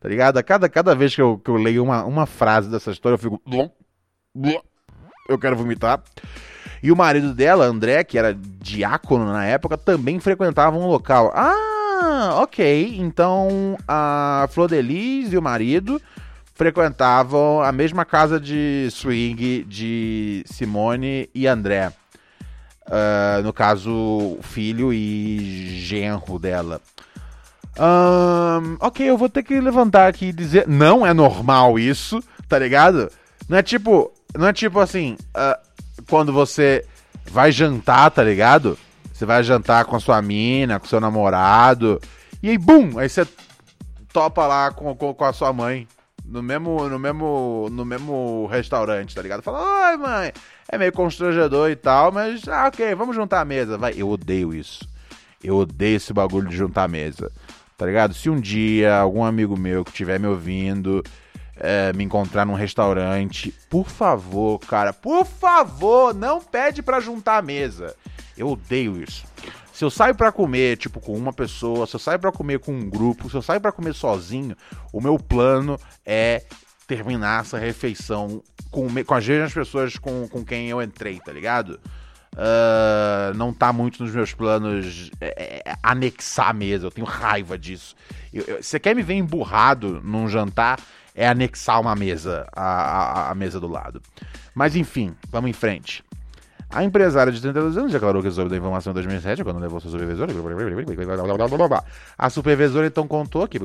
[0.00, 0.36] Tá ligado?
[0.36, 3.18] A cada, cada vez que eu, que eu leio uma, uma frase dessa história, eu
[3.18, 3.40] fico.
[5.28, 6.02] Eu quero vomitar.
[6.82, 11.32] E o marido dela, André, que era diácono na época, também frequentava um local.
[11.32, 11.83] Ah,
[12.40, 12.96] ok.
[12.98, 16.00] Então a Flor Delis e o marido
[16.54, 21.92] frequentavam a mesma casa de swing de Simone e André.
[22.86, 26.80] Ah, no caso, filho e genro dela.
[27.76, 30.68] Ahn, ok, eu vou ter que levantar aqui e dizer.
[30.68, 33.10] Não é normal isso, tá ligado?
[33.48, 34.12] Não é tipo.
[34.36, 35.16] Não é tipo assim.
[35.34, 35.58] ah,
[36.08, 36.84] quando você
[37.26, 38.78] vai jantar, tá ligado?
[39.14, 42.00] Você vai jantar com a sua mina, com seu namorado.
[42.42, 42.98] E aí, bum!
[42.98, 43.24] Aí você
[44.12, 45.86] topa lá com, com, com a sua mãe.
[46.24, 49.40] No mesmo, no mesmo, no mesmo restaurante, tá ligado?
[49.40, 50.32] Fala, oi, mãe.
[50.68, 53.78] É meio constrangedor e tal, mas, ah, ok, vamos juntar a mesa.
[53.78, 54.88] Vai, eu odeio isso.
[55.42, 57.30] Eu odeio esse bagulho de juntar a mesa.
[57.78, 58.14] Tá ligado?
[58.14, 61.04] Se um dia algum amigo meu que estiver me ouvindo
[61.56, 67.42] é, me encontrar num restaurante, por favor, cara, por favor, não pede pra juntar a
[67.42, 67.94] mesa.
[68.36, 69.24] Eu odeio isso.
[69.72, 72.72] Se eu saio pra comer, tipo, com uma pessoa, se eu saio pra comer com
[72.72, 74.56] um grupo, se eu saio pra comer sozinho,
[74.92, 76.44] o meu plano é
[76.86, 81.80] terminar essa refeição com, com as mesmas pessoas com, com quem eu entrei, tá ligado?
[82.36, 87.58] Ah, não tá muito nos meus planos é, é, anexar a mesa, eu tenho raiva
[87.58, 87.96] disso.
[88.60, 90.78] Você quer me ver emburrado num jantar?
[91.14, 94.02] é anexar uma mesa à, à, à mesa do lado.
[94.54, 96.02] Mas enfim, vamos em frente.
[96.70, 99.90] A empresária de 32 anos declarou que soube da informação em 2007, quando levou sua
[99.90, 100.32] supervisora.
[102.18, 103.58] A supervisora então contou que.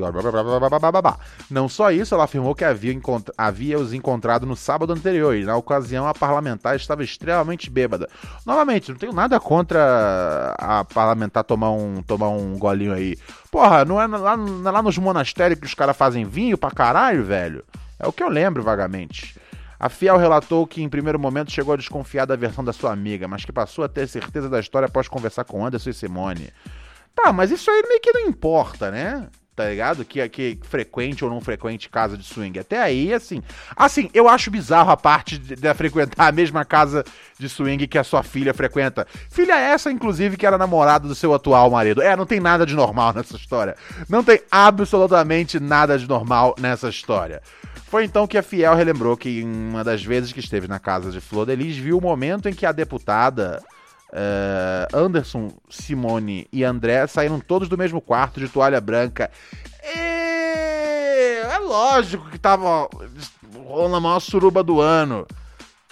[1.50, 5.44] Não só isso, ela afirmou que havia, encont- havia os encontrado no sábado anterior e,
[5.44, 8.08] na ocasião, a parlamentar estava extremamente bêbada.
[8.46, 13.18] Novamente, não tenho nada contra a parlamentar tomar um, tomar um golinho aí.
[13.52, 16.70] Porra, não é lá, não é lá nos monastérios que os caras fazem vinho pra
[16.72, 17.64] caralho, velho?
[18.00, 19.36] É o que eu lembro vagamente.
[19.80, 23.28] A Fiel relatou que em primeiro momento chegou a desconfiar da versão da sua amiga,
[23.28, 26.50] mas que passou a ter certeza da história após conversar com Anderson e Simone.
[27.16, 29.28] Tá, mas isso aí meio que não importa, né?
[29.60, 30.06] Tá ligado?
[30.06, 32.58] Que, que frequente ou não frequente casa de swing.
[32.58, 33.44] Até aí, assim.
[33.76, 37.04] Assim, eu acho bizarro a parte de, de frequentar a mesma casa
[37.38, 39.06] de swing que a sua filha frequenta.
[39.30, 42.02] Filha essa, inclusive, que era namorada do seu atual marido.
[42.02, 43.76] É, não tem nada de normal nessa história.
[44.08, 47.42] Não tem absolutamente nada de normal nessa história.
[47.90, 51.10] Foi então que a Fiel relembrou que em uma das vezes que esteve na casa
[51.10, 53.64] de Flor Delis, viu o momento em que a deputada
[54.14, 59.32] eh, Anderson, Simone e André saíram todos do mesmo quarto de toalha branca.
[59.84, 61.42] E...
[61.52, 62.88] É lógico que tava
[63.66, 65.26] rolando a maior suruba do ano.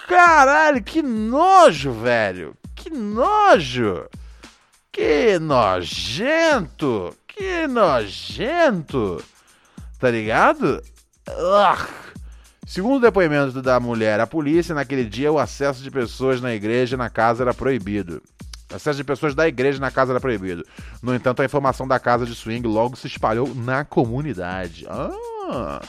[0.07, 2.55] Caralho, que nojo, velho.
[2.75, 4.05] Que nojo.
[4.91, 7.11] Que nojento.
[7.27, 9.23] Que nojento.
[9.99, 10.79] Tá ligado?
[11.29, 11.87] Ugh.
[12.65, 16.95] Segundo o depoimento da mulher à polícia, naquele dia o acesso de pessoas na igreja
[16.95, 18.21] e na casa era proibido.
[18.71, 20.65] O acesso de pessoas da igreja na casa era proibido.
[21.01, 24.85] No entanto, a informação da casa de swing logo se espalhou na comunidade.
[24.89, 25.81] Ah.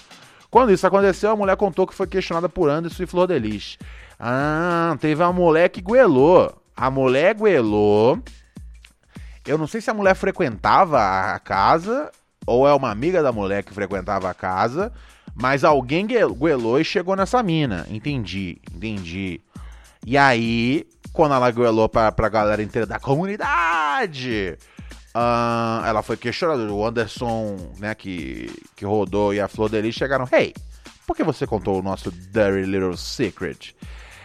[0.50, 3.76] Quando isso aconteceu, a mulher contou que foi questionada por Anderson e Flor Delis.
[4.18, 6.56] Ah, teve uma mulher que goelou.
[6.76, 8.22] A mulher goelou.
[9.44, 11.00] Eu não sei se a mulher frequentava
[11.34, 12.12] a casa
[12.46, 14.90] ou é uma amiga da mulher que frequentava a casa,
[15.40, 17.86] mas alguém goelou e chegou nessa mina.
[17.88, 19.40] Entendi, entendi.
[20.04, 24.58] E aí, quando ela goelou pra, pra galera inteira da comunidade,
[25.14, 26.72] ah, ela foi questionada.
[26.72, 30.28] O Anderson, né, que, que rodou e a Flor Delis chegaram.
[30.30, 30.54] Hey,
[31.06, 33.74] por que você contou o nosso Dirty Little Secret?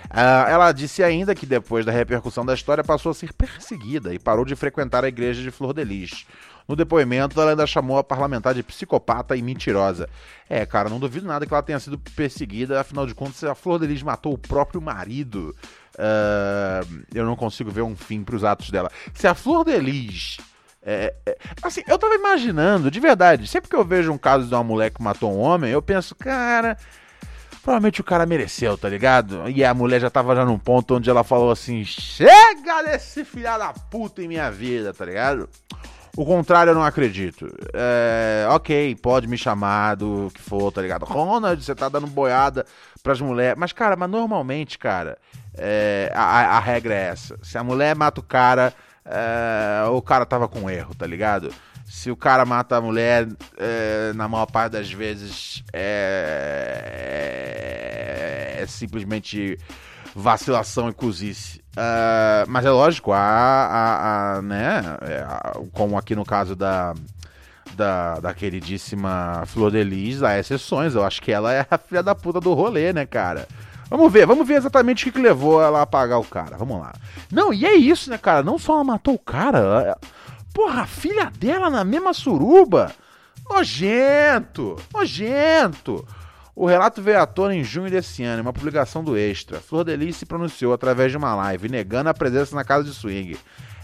[0.09, 4.19] Ah, ela disse ainda que depois da repercussão da história passou a ser perseguida e
[4.19, 6.25] parou de frequentar a igreja de Flor Delis.
[6.67, 10.09] No depoimento, ela ainda chamou a parlamentar de psicopata e mentirosa.
[10.49, 13.79] É, cara, não duvido nada que ela tenha sido perseguida, afinal de contas, a Flor
[13.79, 15.53] Delis matou o próprio marido.
[15.97, 16.81] Ah,
[17.13, 18.91] eu não consigo ver um fim pros atos dela.
[19.13, 20.37] Se a Flor Delis.
[20.85, 24.53] É, é, assim, eu tava imaginando, de verdade, sempre que eu vejo um caso de
[24.53, 26.77] uma mulher que matou um homem, eu penso, cara.
[27.61, 29.49] Provavelmente o cara mereceu, tá ligado?
[29.49, 33.57] E a mulher já tava já num ponto onde ela falou assim: chega desse filha
[33.57, 35.47] da puta em minha vida, tá ligado?
[36.15, 37.47] O contrário eu não acredito.
[37.73, 41.05] É, ok, pode me chamar do que for, tá ligado?
[41.05, 42.67] Ronald, você tá dando boiada
[43.01, 43.57] pras mulheres.
[43.57, 45.17] Mas, cara, mas normalmente, cara,
[45.57, 47.35] é, a, a regra é essa.
[47.41, 48.71] Se a mulher mata o cara,
[49.03, 51.51] é, o cara tava com erro, tá ligado?
[51.83, 56.99] Se o cara mata a mulher, é, na maior parte das vezes é,
[58.61, 59.57] é simplesmente
[60.15, 61.59] vacilação e cozice.
[61.75, 65.25] Uh, mas é lógico, há, há, há né, é,
[65.71, 66.93] como aqui no caso da,
[67.75, 70.93] da, da queridíssima Flor Delis, há exceções.
[70.95, 73.47] Eu acho que ela é a filha da puta do rolê, né, cara?
[73.89, 76.57] Vamos ver, vamos ver exatamente o que, que levou ela a pagar o cara.
[76.57, 76.93] Vamos lá.
[77.31, 78.43] Não, e é isso, né, cara?
[78.43, 79.97] Não só ela matou o cara, ela-
[80.53, 82.91] porra, a filha dela na mesma suruba.
[83.49, 86.07] Nojento, nojento.
[86.55, 89.59] O relato veio à tona em junho desse ano, em uma publicação do Extra.
[89.59, 93.37] Flor Delis se pronunciou através de uma live, negando a presença na casa de swing.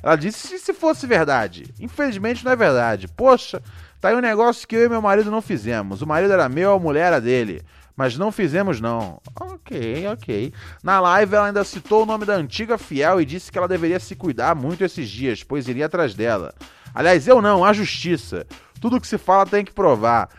[0.04, 1.74] Ela disse se, se fosse verdade.
[1.80, 3.08] Infelizmente não é verdade.
[3.08, 3.62] Poxa,
[4.00, 6.04] tá aí um negócio que eu e meu marido não fizemos.
[6.04, 7.64] O marido era meu, a mulher era dele.
[7.98, 9.20] Mas não fizemos não.
[9.38, 10.54] Ok, ok.
[10.84, 14.00] Na live ela ainda citou o nome da antiga fiel e disse que ela deveria
[14.00, 16.54] se cuidar muito esses dias, pois iria atrás dela.
[16.94, 18.46] Aliás, eu não, a justiça.
[18.80, 20.30] Tudo que se fala tem que provar.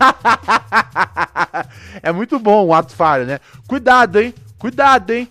[2.02, 3.38] é muito bom o ato falho, né?
[3.68, 4.34] Cuidado, hein?
[4.58, 5.30] Cuidado, hein?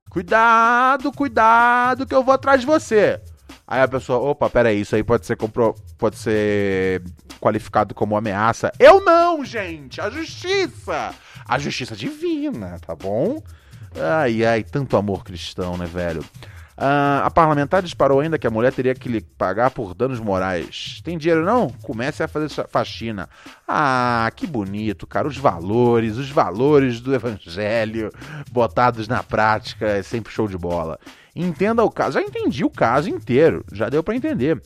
[0.11, 3.21] Cuidado, cuidado, que eu vou atrás de você.
[3.65, 5.73] Aí a pessoa, opa, peraí, isso aí pode ser, compro...
[5.97, 7.01] pode ser
[7.39, 8.73] qualificado como ameaça.
[8.77, 10.01] Eu não, gente!
[10.01, 11.15] A justiça!
[11.47, 13.41] A justiça divina, tá bom?
[13.95, 16.25] Ai, ai, tanto amor cristão, né, velho?
[16.83, 20.99] Ah, a parlamentar disparou ainda que a mulher teria que lhe pagar por danos morais.
[21.03, 21.69] Tem dinheiro não?
[21.83, 23.29] Comece a fazer faxina.
[23.67, 25.27] Ah, que bonito, cara.
[25.27, 28.11] Os valores, os valores do evangelho
[28.51, 30.97] botados na prática é sempre show de bola.
[31.35, 32.13] Entenda o caso.
[32.13, 33.63] Já entendi o caso inteiro.
[33.71, 34.57] Já deu para entender.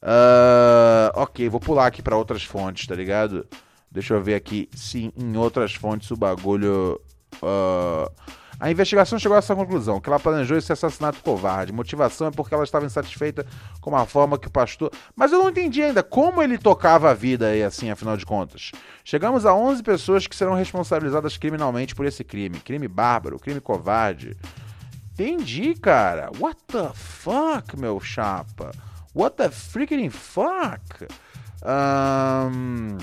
[0.00, 3.44] Uh, ok, vou pular aqui para outras fontes, tá ligado?
[3.90, 7.00] Deixa eu ver aqui se em outras fontes o bagulho.
[7.42, 8.08] Uh,
[8.58, 11.72] a investigação chegou a essa conclusão, que ela planejou esse assassinato covarde.
[11.72, 13.46] Motivação é porque ela estava insatisfeita
[13.80, 14.90] com a forma que o pastor.
[15.14, 18.72] Mas eu não entendi ainda como ele tocava a vida aí, assim, afinal de contas.
[19.04, 22.58] Chegamos a 11 pessoas que serão responsabilizadas criminalmente por esse crime.
[22.60, 24.36] Crime bárbaro, crime covarde.
[25.12, 26.30] Entendi, cara.
[26.38, 28.72] What the fuck, meu chapa?
[29.14, 31.06] What the freaking fuck?
[31.62, 32.98] Um...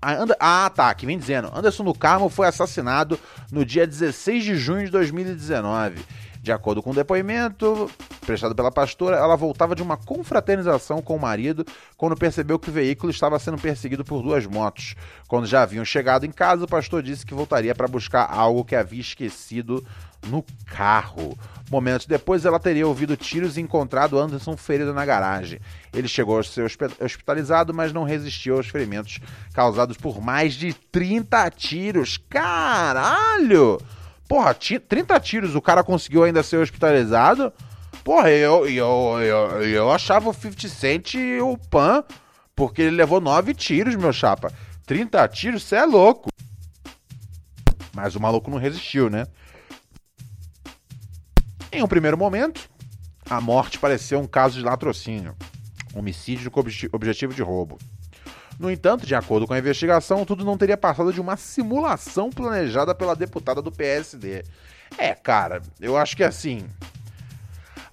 [0.00, 1.50] Ah, tá, aqui vem dizendo.
[1.54, 3.18] Anderson do Carmo foi assassinado
[3.50, 6.04] no dia 16 de junho de 2019.
[6.40, 7.90] De acordo com o depoimento
[8.24, 12.72] prestado pela pastora, ela voltava de uma confraternização com o marido quando percebeu que o
[12.72, 14.94] veículo estava sendo perseguido por duas motos.
[15.26, 18.76] Quando já haviam chegado em casa, o pastor disse que voltaria para buscar algo que
[18.76, 19.84] havia esquecido
[20.26, 21.38] no carro.
[21.70, 25.60] Momentos depois, ela teria ouvido tiros e encontrado Anderson ferido na garagem.
[25.92, 26.64] Ele chegou a ser
[27.00, 29.20] hospitalizado, mas não resistiu aos ferimentos
[29.52, 32.18] causados por mais de 30 tiros.
[32.28, 33.78] Caralho!
[34.26, 37.52] Porra, 30 tiros, o cara conseguiu ainda ser hospitalizado?
[38.02, 42.02] Porra, eu, eu, eu, eu achava o 50 Cent o Pan,
[42.56, 44.50] porque ele levou 9 tiros, meu chapa.
[44.86, 46.30] 30 tiros, você é louco.
[47.94, 49.26] Mas o maluco não resistiu, né?
[51.70, 52.68] Em um primeiro momento,
[53.28, 55.36] a morte pareceu um caso de latrocínio,
[55.94, 56.60] homicídio com
[56.92, 57.78] objetivo de roubo.
[58.58, 62.94] No entanto, de acordo com a investigação, tudo não teria passado de uma simulação planejada
[62.94, 64.42] pela deputada do PSD.
[64.96, 66.66] É, cara, eu acho que assim.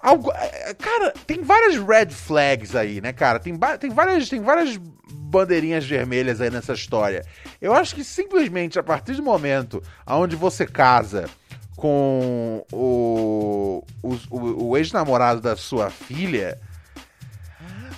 [0.00, 3.38] Algo, é, cara, tem várias red flags aí, né, cara?
[3.38, 4.76] Tem, tem, várias, tem várias
[5.12, 7.24] bandeirinhas vermelhas aí nessa história.
[7.60, 11.28] Eu acho que simplesmente a partir do momento onde você casa
[11.76, 16.58] com o, o, o ex-namorado da sua filha,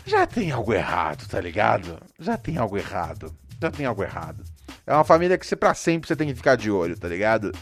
[0.05, 1.99] já tem algo errado, tá ligado?
[2.19, 3.33] Já tem algo errado.
[3.61, 4.45] Já tem algo errado.
[4.87, 7.53] É uma família que você pra sempre você tem que ficar de olho, tá ligado?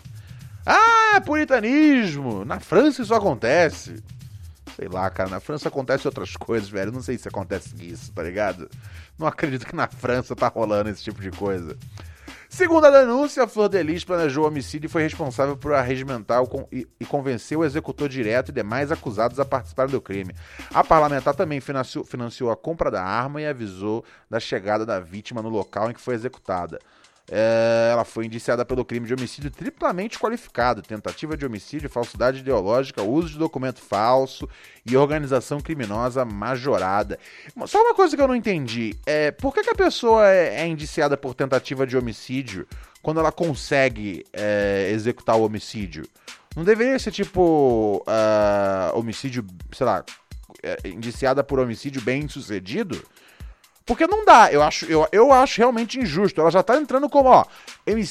[0.65, 2.45] Ah, puritanismo!
[2.45, 4.03] Na França isso acontece.
[4.77, 6.93] Sei lá, cara, na França acontece outras coisas, velho.
[6.93, 8.71] Não sei se acontece isso, tá ligado?
[9.19, 11.77] Não acredito que na França tá rolando esse tipo de coisa.
[12.57, 16.43] Segundo a denúncia, Flor Delis planejou o homicídio e foi responsável por arregimentar
[16.73, 20.35] e, e convencer o executor direto e demais acusados a participar do crime.
[20.73, 25.43] A parlamentar também financiou, financiou a compra da arma e avisou da chegada da vítima
[25.43, 26.79] no local em que foi executada.
[27.29, 33.03] É, ela foi indiciada pelo crime de homicídio triplamente qualificado, tentativa de homicídio, falsidade ideológica,
[33.03, 34.49] uso de documento falso
[34.85, 37.19] e organização criminosa majorada.
[37.67, 40.67] Só uma coisa que eu não entendi, é por que, que a pessoa é, é
[40.67, 42.67] indiciada por tentativa de homicídio
[43.03, 46.05] quando ela consegue é, executar o homicídio?
[46.55, 50.03] Não deveria ser tipo uh, homicídio, sei lá,
[50.63, 53.03] é, indiciada por homicídio bem sucedido?
[53.87, 56.41] Porque não dá, eu acho, eu, eu acho realmente injusto.
[56.41, 57.45] Ela já tá entrando como, ó,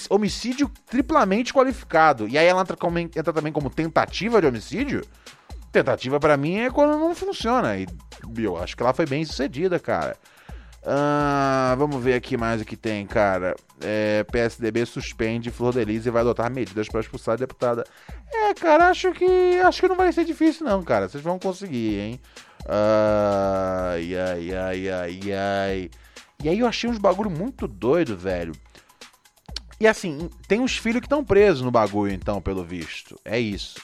[0.09, 2.29] homicídio triplamente qualificado.
[2.29, 5.01] E aí ela entra, como, entra também como tentativa de homicídio.
[5.73, 7.77] Tentativa para mim é quando não funciona.
[7.77, 7.87] E
[8.37, 10.15] eu acho que ela foi bem sucedida, cara.
[10.87, 13.55] Ah, vamos ver aqui mais o que tem, cara.
[13.81, 17.83] É, PSDB suspende Flor Delis e vai adotar medidas para expulsar a deputada.
[18.31, 21.09] É, cara, acho que acho que não vai ser difícil não, cara.
[21.09, 22.21] Vocês vão conseguir, hein?
[22.67, 25.89] Ai, ai, ai, ai, ai.
[26.43, 28.53] E aí eu achei uns bagulho muito doido, velho.
[29.79, 33.19] E assim, tem uns filhos que estão presos no bagulho, então, pelo visto.
[33.25, 33.75] É isso.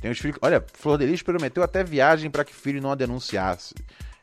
[0.00, 0.38] Tem uns filhos.
[0.42, 3.74] Olha, Flor Delis prometeu até viagem para que filho não a denunciasse.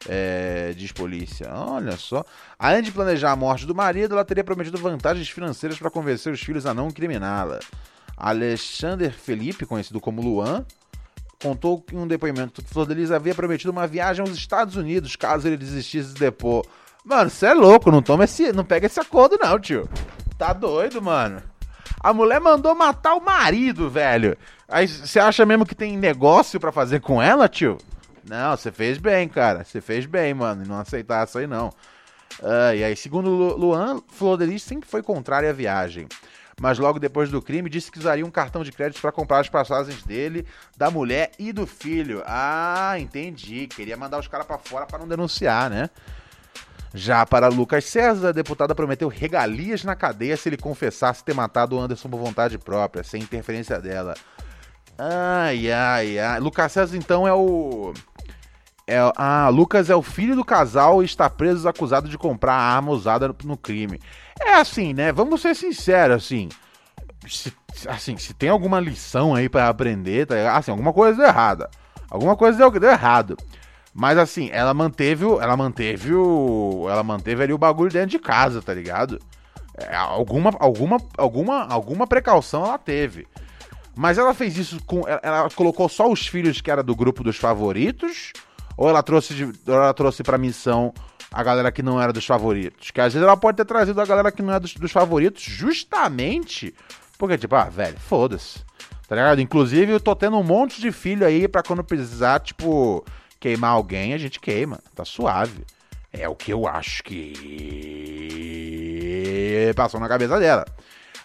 [0.08, 1.50] É, diz polícia.
[1.52, 2.24] Olha só.
[2.60, 6.42] Além de planejar a morte do marido, ela teria prometido vantagens financeiras para convencer os
[6.42, 7.60] filhos a não incriminá-la.
[8.16, 10.66] Alexander Felipe, conhecido como Luan,
[11.42, 15.48] contou que em um depoimento que Flor havia prometido uma viagem aos Estados Unidos caso
[15.48, 16.66] ele desistisse de depor.
[17.04, 19.88] Mano, você é louco, não toma esse, não pega esse acordo não, tio.
[20.38, 21.42] Tá doido, mano.
[22.00, 24.38] A mulher mandou matar o marido, velho.
[24.68, 27.78] Aí você acha mesmo que tem negócio para fazer com ela, tio?
[28.28, 29.64] Não, você fez bem, cara.
[29.64, 31.70] Você fez bem, mano, não aceitar isso aí, não.
[32.40, 36.08] Uh, e aí, segundo Luan, Flor sempre foi contrária à viagem.
[36.60, 39.50] Mas logo depois do crime, disse que usaria um cartão de crédito para comprar as
[39.50, 40.46] passagens dele,
[40.78, 42.24] da mulher e do filho.
[42.26, 43.68] Ah, entendi.
[43.68, 45.90] Queria mandar os caras para fora para não denunciar, né?
[46.94, 51.76] Já para Lucas César, a deputada prometeu regalias na cadeia se ele confessasse ter matado
[51.76, 54.14] o Anderson por vontade própria, sem interferência dela.
[54.98, 56.40] Ai, ai, ai.
[56.40, 57.94] Lucas César, então, é o.
[58.88, 62.76] É, ah, Lucas é o filho do casal e está preso acusado de comprar a
[62.76, 64.00] arma usada no, no crime.
[64.40, 65.12] É assim, né?
[65.12, 66.50] Vamos ser sinceros, assim.
[67.28, 67.52] Se,
[67.88, 71.70] assim, se tem alguma lição aí para aprender, tá, assim, alguma coisa deu errada.
[72.10, 73.36] Alguma coisa deu, deu errado.
[73.92, 78.62] Mas assim, ela manteve, ela manteve o, ela manteve ali o bagulho dentro de casa,
[78.62, 79.20] tá ligado?
[79.78, 83.26] É, alguma, alguma, alguma, alguma precaução ela teve.
[83.96, 87.24] Mas ela fez isso com, ela, ela colocou só os filhos que era do grupo
[87.24, 88.34] dos favoritos,
[88.78, 90.94] ou ela trouxe, ela trouxe para missão
[91.32, 92.92] a galera que não era dos favoritos?
[92.92, 95.44] Que às vezes ela pode ter trazido a galera que não é dos, dos favoritos
[95.44, 96.74] justamente
[97.18, 98.60] porque tipo, ah, velho, foda-se.
[99.08, 99.40] Tá ligado?
[99.40, 103.06] Inclusive, eu tô tendo um monte de filho aí para quando precisar, tipo,
[103.40, 104.80] queimar alguém, a gente queima.
[104.96, 105.64] Tá suave.
[106.12, 107.34] É o que eu acho que
[109.76, 110.66] passou na cabeça dela.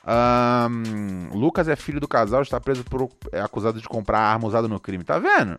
[0.07, 4.69] Um, Lucas é filho do casal, está preso por é acusado de comprar arma usada
[4.69, 5.05] no crime.
[5.05, 5.57] Tá vendo?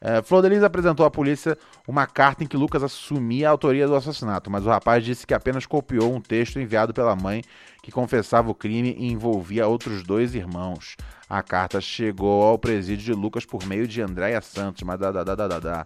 [0.00, 4.50] É, Flor apresentou à polícia uma carta em que Lucas assumia a autoria do assassinato,
[4.50, 7.42] mas o rapaz disse que apenas copiou um texto enviado pela mãe
[7.82, 10.96] que confessava o crime e envolvia outros dois irmãos.
[11.28, 15.24] A carta chegou ao presídio de Lucas por meio de Andréia Santos, mas dá, dá,
[15.24, 15.84] dá, dá, dá.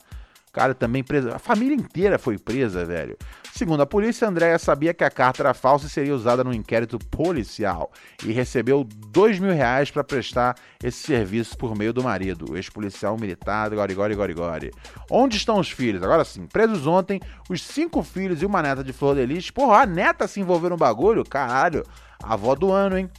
[0.53, 1.37] Cara, também presa.
[1.37, 3.17] A família inteira foi presa, velho.
[3.53, 6.99] Segundo a polícia, Andréia sabia que a carta era falsa e seria usada no inquérito
[6.99, 7.93] policial
[8.25, 13.17] e recebeu dois mil reais para prestar esse serviço por meio do marido, o ex-policial
[13.19, 14.71] militar Gorigori Gorigori.
[15.11, 16.03] Onde estão os filhos?
[16.03, 19.51] Agora sim, presos ontem, os cinco filhos e uma neta de Flor de Lis.
[19.51, 21.25] Porra, a neta se envolveu no bagulho?
[21.25, 21.85] Caralho,
[22.23, 23.11] avó do ano, hein?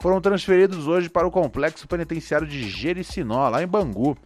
[0.00, 4.16] Foram transferidos hoje para o complexo penitenciário de Jericinó, lá em Bangu.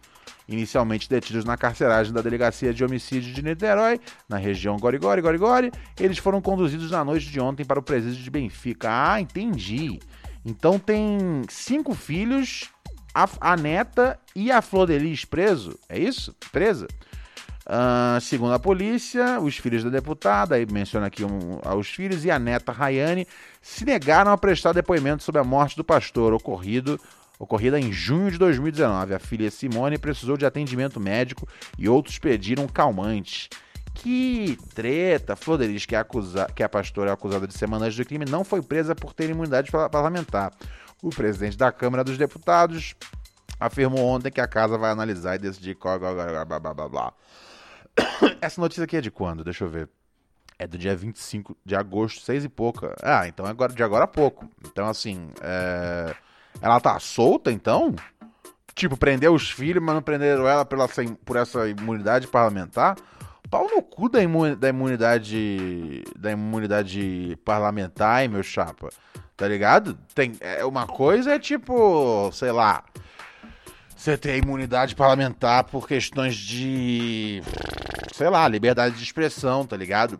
[0.47, 6.17] Inicialmente detidos na carceragem da Delegacia de Homicídio de Niterói, na região Gorigori, Gorigori, eles
[6.17, 8.89] foram conduzidos na noite de ontem para o presídio de Benfica.
[8.91, 9.99] Ah, entendi.
[10.45, 12.69] Então tem cinco filhos,
[13.13, 16.35] a, a neta e a Flor de Lis preso, é isso?
[16.51, 16.87] Presa?
[17.65, 22.31] Uh, segundo a polícia, os filhos da deputada, aí menciona aqui um, os filhos, e
[22.31, 23.25] a neta Rayane
[23.61, 26.99] se negaram a prestar depoimento sobre a morte do pastor ocorrido
[27.43, 29.13] ocorrida em junho de 2019.
[29.13, 33.49] A filha Simone precisou de atendimento médico e outros pediram calmantes.
[33.93, 35.35] Que treta!
[35.35, 36.03] Flor que, é
[36.55, 39.13] que é a pastora é acusada de ser mandante do crime, não foi presa por
[39.13, 40.51] ter imunidade parlamentar.
[41.01, 42.95] O presidente da Câmara dos Deputados
[43.59, 45.99] afirmou ontem que a casa vai analisar e decidir qual.
[45.99, 47.13] Blá, blá, blá, blá.
[48.41, 49.43] Essa notícia aqui é de quando?
[49.43, 49.89] Deixa eu ver.
[50.57, 52.95] É do dia 25 de agosto, seis e pouca.
[53.01, 54.49] Ah, então é agora, de agora a pouco.
[54.65, 55.29] Então, assim.
[55.41, 56.15] É...
[56.61, 57.95] Ela tá solta, então?
[58.75, 60.87] Tipo, prendeu os filhos, mas não prenderam ela pela,
[61.23, 62.97] por essa imunidade parlamentar?
[63.49, 64.19] Pau no cu da,
[64.57, 66.03] da imunidade.
[66.17, 68.89] Da imunidade parlamentar, hein, meu chapa?
[69.37, 69.97] Tá ligado?
[70.15, 72.83] Tem, é, uma coisa é tipo, sei lá.
[73.95, 77.43] Você tem imunidade parlamentar por questões de.
[78.13, 80.19] Sei lá, liberdade de expressão, tá ligado?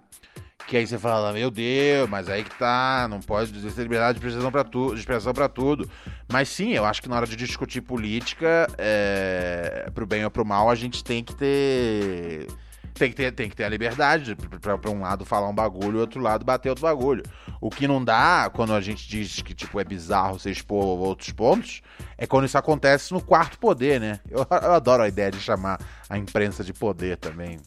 [0.73, 4.25] Que aí você fala, meu Deus, mas aí que tá, não pode dizer liberdade de
[4.25, 5.87] expressão para tudo, de expressão para tudo.
[6.31, 10.43] Mas sim, eu acho que na hora de discutir política, é, pro bem ou pro
[10.43, 12.47] mal, a gente tem que ter
[12.95, 16.01] tem que ter, tem que ter a liberdade para um lado falar um bagulho e
[16.01, 17.23] outro lado bater outro bagulho.
[17.61, 21.31] O que não dá, quando a gente diz que tipo é bizarro você expor outros
[21.31, 21.81] pontos,
[22.17, 24.19] é quando isso acontece no quarto poder, né?
[24.27, 27.59] Eu, eu adoro a ideia de chamar a imprensa de poder também.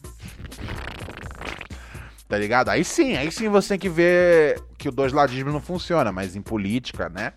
[2.27, 2.69] Tá ligado?
[2.69, 6.35] Aí sim, aí sim você tem que ver que o dois ladismo não funciona, mas
[6.35, 7.33] em política, né?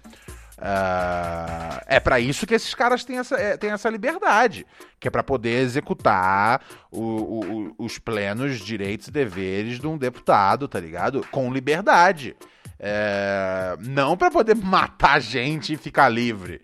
[0.59, 4.66] Uh, é para isso que esses caras têm essa, é, têm essa liberdade,
[4.99, 6.61] que é para poder executar
[6.91, 11.26] o, o, os plenos direitos e deveres de um deputado, tá ligado?
[11.30, 12.36] Com liberdade.
[12.78, 16.61] É, não para poder matar gente e ficar livre,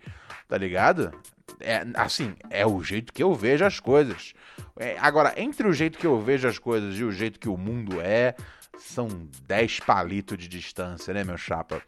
[0.47, 1.11] tá ligado?
[1.59, 4.33] É, assim, é o jeito que eu vejo as coisas.
[4.79, 7.57] É, agora, entre o jeito que eu vejo as coisas e o jeito que o
[7.57, 8.35] mundo é,
[8.77, 9.07] são
[9.47, 11.81] 10 palitos de distância, né, meu chapa?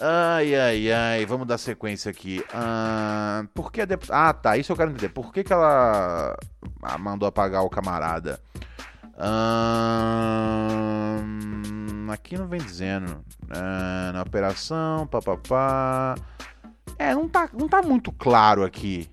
[0.00, 2.44] Ai, ai, ai, vamos dar sequência aqui.
[2.52, 4.28] Ah, por que a deputada.
[4.28, 5.10] Ah, tá, isso eu quero entender.
[5.10, 6.36] Por que, que ela
[6.98, 8.40] mandou apagar o camarada?
[9.16, 11.16] Ah,
[12.12, 13.24] aqui não vem dizendo.
[13.50, 16.16] Ah, na operação, papapá.
[16.98, 19.08] É, não tá, não tá muito claro aqui.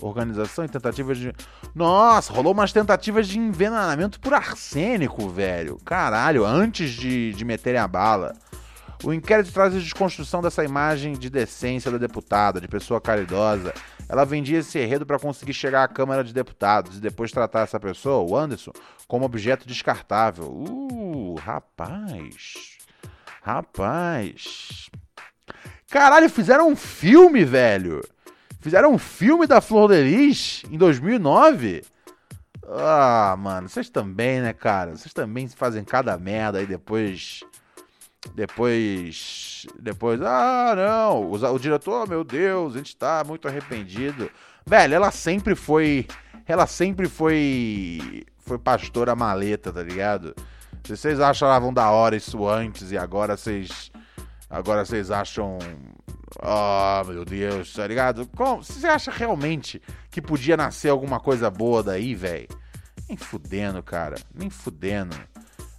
[0.00, 1.32] Organização e tentativas de.
[1.74, 5.76] Nossa, rolou umas tentativas de envenenamento por arsênico, velho.
[5.84, 8.34] Caralho, antes de, de meterem a bala.
[9.02, 13.72] O inquérito traz a desconstrução dessa imagem de decência da deputada, de pessoa caridosa.
[14.08, 17.78] Ela vendia esse enredo para conseguir chegar à Câmara de Deputados e depois tratar essa
[17.78, 18.72] pessoa, o Anderson,
[19.06, 20.46] como objeto descartável.
[20.46, 22.78] Uh, rapaz.
[23.42, 24.90] Rapaz.
[25.90, 28.02] Caralho, fizeram um filme, velho.
[28.60, 31.84] Fizeram um filme da Flor de Lis em 2009.
[32.66, 34.94] Ah, mano, vocês também, né, cara?
[34.94, 37.42] Vocês também fazem cada merda aí depois
[38.34, 44.30] depois, depois, ah, não, o, o diretor, oh, meu Deus, a gente tá muito arrependido.
[44.66, 46.06] Velho, ela sempre foi,
[46.46, 50.34] ela sempre foi, foi pastora maleta, tá ligado?
[50.84, 53.90] Se vocês achavam da hora isso antes e agora vocês,
[54.48, 55.58] agora vocês acham,
[56.42, 58.26] oh, meu Deus, tá ligado?
[58.36, 59.80] Como, você acha realmente
[60.10, 62.48] que podia nascer alguma coisa boa daí, velho?
[63.08, 65.16] Nem fudendo, cara, nem fudendo.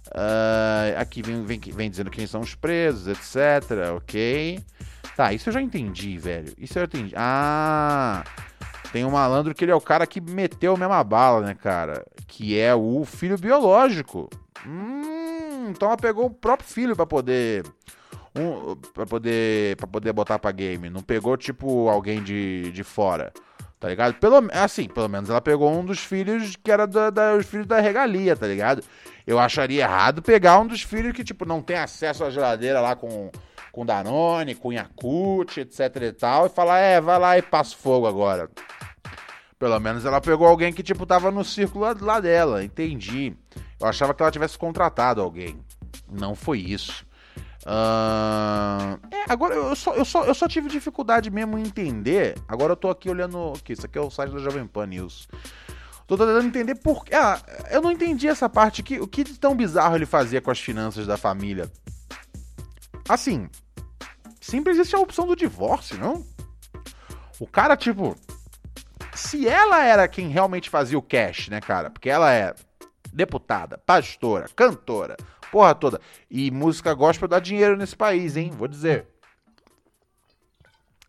[0.08, 3.94] Uh, aqui vem, vem, vem dizendo quem são os presos, etc.
[3.96, 4.60] Ok.
[5.16, 6.52] Tá, isso eu já entendi, velho.
[6.58, 7.14] Isso eu entendi.
[7.16, 8.24] Ah,
[8.92, 12.04] tem um malandro que ele é o cara que meteu a mesma bala, né, cara?
[12.26, 14.28] Que é o filho biológico.
[14.66, 17.64] Hum, então ela pegou o próprio filho para poder.
[18.34, 20.88] Um, pra poder para poder botar pra game.
[20.88, 23.32] Não pegou, tipo, alguém de, de fora.
[23.80, 24.14] Tá ligado?
[24.14, 27.66] Pelo, assim, pelo menos ela pegou um dos filhos que era da, da, os filhos
[27.66, 28.84] da regalia, tá ligado?
[29.26, 32.94] Eu acharia errado pegar um dos filhos que, tipo, não tem acesso à geladeira lá
[32.94, 33.30] com,
[33.72, 38.06] com Danone, com Yakut, etc e tal, e falar, é, vai lá e passa fogo
[38.06, 38.50] agora.
[39.58, 43.34] Pelo menos ela pegou alguém que, tipo, tava no círculo lá dela, entendi.
[43.80, 45.58] Eu achava que ela tivesse contratado alguém.
[46.10, 47.06] Não foi isso.
[47.66, 48.98] Uh...
[49.10, 52.36] É, agora eu só, eu, só, eu só tive dificuldade mesmo em entender.
[52.48, 53.52] Agora eu tô aqui olhando.
[53.56, 55.28] Aqui, isso aqui é o site da Jovem Pan News.
[56.06, 57.14] Tô tentando entender por que.
[57.14, 57.40] Ah,
[57.70, 58.82] eu não entendi essa parte.
[58.82, 61.70] Que, o que tão bizarro ele fazia com as finanças da família?
[63.08, 63.48] Assim,
[64.40, 66.24] sempre existe a opção do divórcio, não?
[67.38, 68.16] O cara, tipo.
[69.14, 71.90] Se ela era quem realmente fazia o cash, né, cara?
[71.90, 72.54] Porque ela é
[73.12, 75.16] deputada, pastora, cantora,
[75.50, 76.00] porra toda.
[76.30, 78.50] E música gospel dá dinheiro nesse país, hein?
[78.56, 79.06] Vou dizer.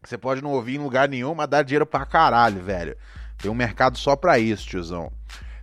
[0.04, 2.98] Você pode não ouvir em lugar nenhum, mas dá dinheiro pra caralho, velho.
[3.38, 5.12] Tem um mercado só pra isso, tiozão.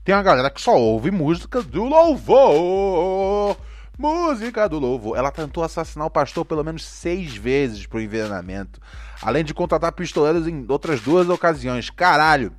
[0.04, 3.56] Tem uma galera que só ouve música do louvor.
[3.98, 5.18] Música do louvor.
[5.18, 8.80] Ela tentou assassinar o pastor pelo menos seis vezes por envenenamento.
[9.20, 11.90] Além de contratar pistoleiros em outras duas ocasiões.
[11.90, 12.52] Caralho.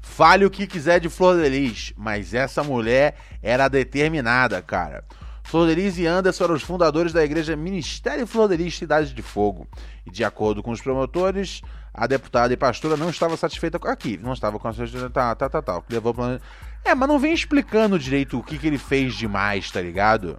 [0.00, 5.04] Fale o que quiser de Flor de Lis, mas essa mulher era determinada, cara.
[5.46, 9.14] Flor de Lis e Anderson eram os fundadores da igreja Ministério Flor de Lis Cidade
[9.14, 9.68] de Fogo.
[10.04, 11.62] E de acordo com os promotores,
[11.94, 14.72] a deputada e pastora não estava satisfeita com aqui, não estava com a
[15.12, 16.40] tá, tá, tá, tá, levou plano...
[16.84, 20.36] É, mas não vem explicando direito o que, que ele fez demais, tá ligado?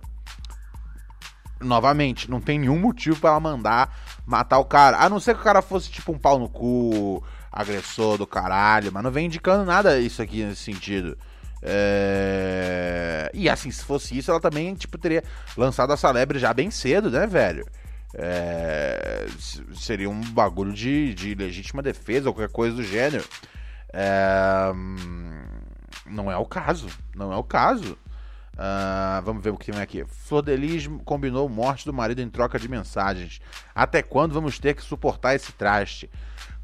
[1.61, 3.95] Novamente, não tem nenhum motivo para ela mandar
[4.25, 4.97] matar o cara.
[4.97, 8.91] A não ser que o cara fosse tipo um pau no cu, agressor do caralho,
[8.91, 11.17] mas não vem indicando nada isso aqui nesse sentido.
[11.61, 13.29] É...
[13.33, 15.23] E assim, se fosse isso, ela também tipo, teria
[15.55, 17.65] lançado a Celebre já bem cedo, né, velho?
[18.13, 19.27] É,
[19.75, 23.25] seria um bagulho de, de legítima defesa ou qualquer coisa do gênero.
[23.93, 24.71] É,
[26.05, 26.87] não é o caso.
[27.15, 27.97] Não é o caso.
[28.57, 30.03] Uh, vamos ver o que tem aqui.
[30.05, 33.39] Flor Delis combinou morte do marido em troca de mensagens.
[33.73, 36.09] Até quando vamos ter que suportar esse traste?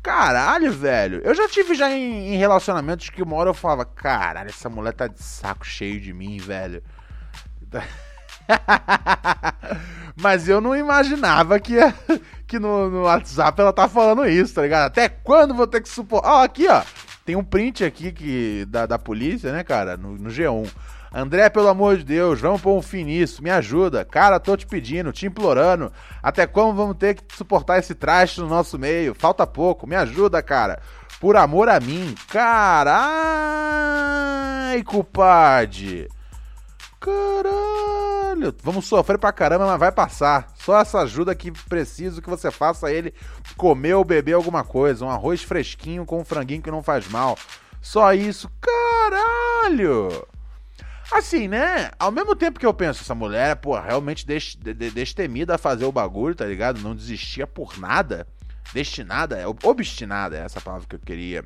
[0.04, 1.22] Caralho, velho.
[1.24, 4.92] Eu já tive já em, em relacionamentos que uma hora eu falava: Caralho, essa mulher
[4.92, 6.84] tá de saco cheio de mim, velho.
[10.22, 11.76] Mas eu não imaginava que,
[12.46, 14.88] que no, no, WhatsApp ela tá falando isso, tá ligado?
[14.88, 16.30] Até quando vou ter que suportar.
[16.30, 16.84] Ó, aqui, ó.
[17.26, 19.96] Tem um print aqui que, da, da polícia, né, cara?
[19.96, 20.70] No, no G1.
[21.14, 24.04] André, pelo amor de Deus, vamos pôr um fim nisso, me ajuda.
[24.04, 25.94] Cara, tô te pedindo, te implorando.
[26.24, 29.14] Até como vamos ter que suportar esse traste no nosso meio?
[29.14, 30.82] Falta pouco, me ajuda, cara.
[31.20, 32.16] Por amor a mim.
[32.28, 33.04] Carai,
[34.84, 36.08] culpade.
[37.00, 38.56] Caralho.
[38.64, 40.48] Vamos sofrer pra caramba, mas vai passar.
[40.56, 43.14] Só essa ajuda que preciso que você faça ele
[43.56, 45.06] comer ou beber alguma coisa.
[45.06, 47.38] Um arroz fresquinho com um franguinho que não faz mal.
[47.80, 48.50] Só isso.
[48.60, 50.33] Caralho.
[51.12, 51.92] Assim, né?
[52.00, 55.86] Ao mesmo tempo que eu penso, essa mulher pô, realmente des de destemida a fazer
[55.86, 56.82] o bagulho, tá ligado?
[56.82, 58.28] Não desistia por nada.
[58.74, 61.44] Destinada, é obstinada, é essa palavra que eu queria.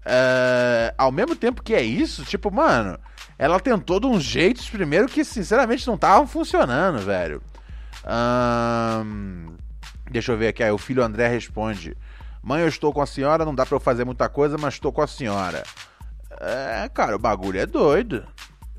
[0.00, 2.98] Uh, ao mesmo tempo que é isso, tipo, mano,
[3.38, 7.42] ela tentou de uns jeitos primeiro que sinceramente não estavam funcionando, velho.
[8.04, 9.56] Um,
[10.10, 11.96] deixa eu ver aqui, aí o filho André responde:
[12.42, 14.92] Mãe, eu estou com a senhora, não dá pra eu fazer muita coisa, mas estou
[14.92, 15.62] com a senhora.
[16.40, 18.26] É, cara, o bagulho é doido.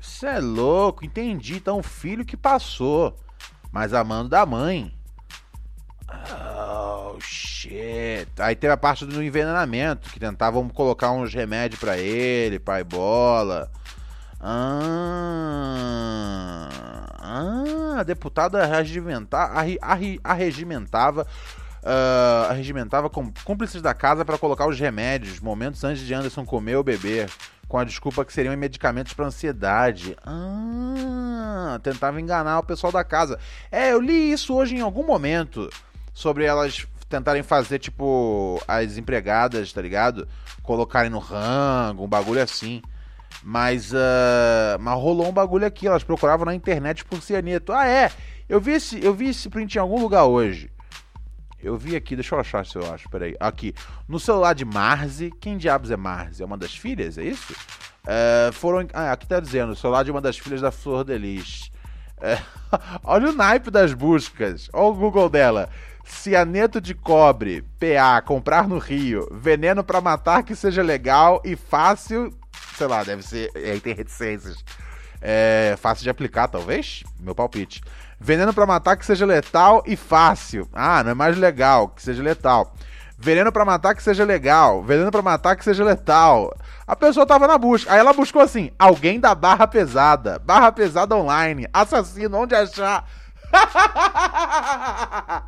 [0.02, 1.54] Você é louco, entendi.
[1.54, 3.16] Então, filho que passou,
[3.70, 4.92] mas amando da mãe.
[6.10, 8.28] Oh, shit.
[8.38, 13.70] Aí teve a parte do envenenamento, que tentavam colocar uns remédios para ele, pai bola.
[14.40, 14.68] Ah,
[17.20, 19.54] ah, a deputada arregimentava,
[23.06, 26.82] uh, com cúmplices da casa para colocar os remédios momentos antes de Anderson comer ou
[26.82, 27.30] beber,
[27.72, 30.14] com a desculpa que seriam medicamentos para ansiedade.
[30.26, 33.38] Ah, tentava enganar o pessoal da casa.
[33.70, 35.70] É, eu li isso hoje em algum momento
[36.12, 40.28] sobre elas tentarem fazer, tipo, as empregadas, tá ligado?
[40.62, 42.82] Colocarem no rango, um bagulho assim.
[43.42, 47.72] Mas, uh, mas rolou um bagulho aqui, elas procuravam na internet por cianeto.
[47.72, 48.12] Ah, é?
[48.50, 50.70] Eu vi esse, eu vi esse print em algum lugar hoje.
[51.62, 53.36] Eu vi aqui, deixa eu achar se eu acho, peraí.
[53.38, 53.72] Aqui,
[54.08, 56.42] no celular de Marzi, quem diabos é Marzi?
[56.42, 57.54] É uma das filhas, é isso?
[58.06, 61.70] É, foram, ah, aqui tá dizendo, celular de uma das filhas da Flor Delis.
[62.20, 62.38] É,
[63.04, 64.68] olha o naipe das buscas.
[64.72, 65.68] Olha o Google dela.
[66.04, 69.28] Cianeto de cobre, PA, comprar no Rio.
[69.32, 72.36] Veneno para matar que seja legal e fácil.
[72.76, 73.50] Sei lá, deve ser.
[73.54, 74.64] Aí tem reticências.
[75.20, 77.04] É, fácil de aplicar, talvez?
[77.20, 77.80] Meu palpite.
[78.22, 80.68] Veneno para matar que seja letal e fácil.
[80.72, 82.72] Ah, não é mais legal, que seja letal.
[83.18, 84.80] Veneno para matar que seja legal.
[84.80, 86.56] Veneno para matar que seja letal.
[86.86, 87.92] A pessoa tava na busca.
[87.92, 90.38] Aí ela buscou assim: alguém da barra pesada.
[90.38, 91.66] Barra pesada online.
[91.72, 93.08] Assassino, onde achar?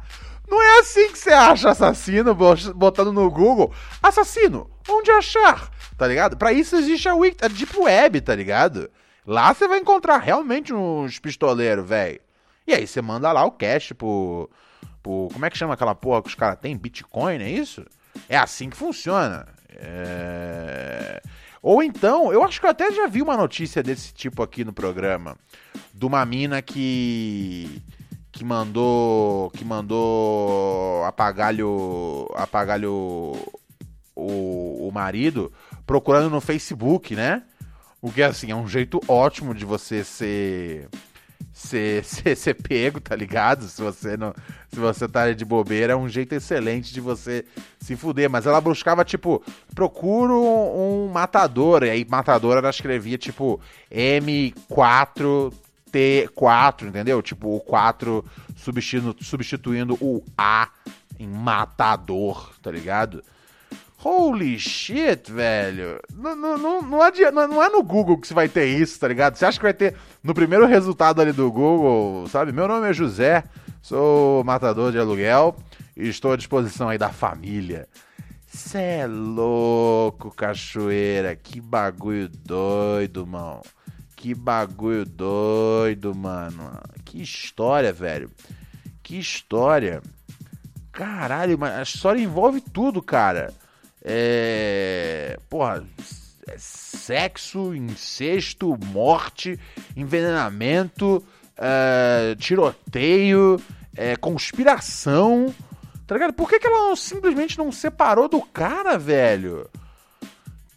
[0.51, 3.73] Não é assim que você acha assassino, botando no Google.
[4.03, 5.71] Assassino, onde achar?
[5.97, 6.37] Tá ligado?
[6.37, 8.91] Pra isso existe a, Wiki, a Deep Web, tá ligado?
[9.25, 12.21] Lá você vai encontrar realmente uns pistoleiros, velho.
[12.67, 14.51] E aí você manda lá o cash pro,
[15.03, 15.29] pro.
[15.33, 16.77] Como é que chama aquela porra que os caras têm?
[16.77, 17.85] Bitcoin, é isso?
[18.29, 19.47] É assim que funciona.
[19.71, 21.23] É...
[21.63, 24.73] Ou então, eu acho que eu até já vi uma notícia desse tipo aqui no
[24.73, 25.37] programa.
[25.93, 27.83] De uma mina que
[28.31, 31.63] que mandou que mandou apagar-lhe
[32.35, 33.37] apagar o,
[34.17, 35.53] o marido
[35.87, 37.43] procurando no Facebook, né?
[38.03, 40.89] O que assim é um jeito ótimo de você ser
[41.67, 43.65] ser, ser, ser pego, tá ligado?
[43.69, 44.35] Se você não
[44.73, 47.45] se você tá de bobeira, é um jeito excelente de você
[47.79, 49.41] se fuder, mas ela buscava tipo,
[49.73, 55.53] procuro um matador, e aí matador ela escrevia tipo M4
[55.95, 57.23] T4, entendeu?
[57.23, 58.25] Tipo, o 4
[58.57, 60.69] substituindo, substituindo o A
[61.21, 63.23] em matador, tá ligado?
[64.05, 65.99] Holy shit, velho.
[66.15, 69.37] Não, não, não, não, não é no Google que você vai ter isso, tá ligado?
[69.37, 72.53] Você acha que vai ter no primeiro resultado ali do Google, sabe?
[72.53, 73.45] Meu nome é José,
[73.81, 75.57] sou matador de aluguel
[75.97, 77.89] e estou à disposição aí da família.
[78.47, 81.35] Cê é louco, cachoeira.
[81.35, 83.63] Que bagulho doido, mano.
[84.15, 86.79] Que bagulho doido, mano.
[87.07, 88.31] Que história, velho.
[89.03, 90.03] Que história.
[90.93, 93.53] Caralho, mas a história envolve tudo, cara.
[94.05, 95.39] É.
[95.49, 95.85] Porra.
[96.47, 99.59] É sexo, incesto, morte,
[99.97, 101.25] envenenamento,
[101.57, 103.59] é, tiroteio,
[103.97, 105.55] é, conspiração.
[106.07, 106.35] Tá ligado?
[106.35, 109.67] Por que, que ela simplesmente não separou do cara, velho?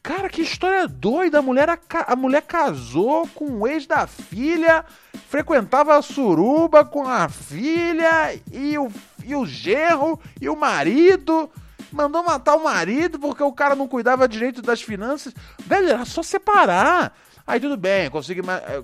[0.01, 1.39] Cara, que história doida.
[1.39, 4.86] A mulher, a, a mulher casou com o ex da filha,
[5.28, 8.89] frequentava a suruba com a filha e o,
[9.25, 11.51] e o genro e o marido.
[11.91, 15.33] Mandou matar o marido porque o cara não cuidava direito das finanças.
[15.65, 17.15] Velho, era só separar.
[17.45, 18.83] Aí tudo bem, consigo, eh,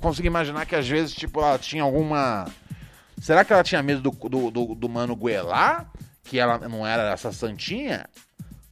[0.00, 2.46] consigo imaginar que às vezes, tipo, ela tinha alguma.
[3.20, 5.86] Será que ela tinha medo do, do, do, do mano Guelá?
[6.24, 8.06] Que ela não era essa santinha?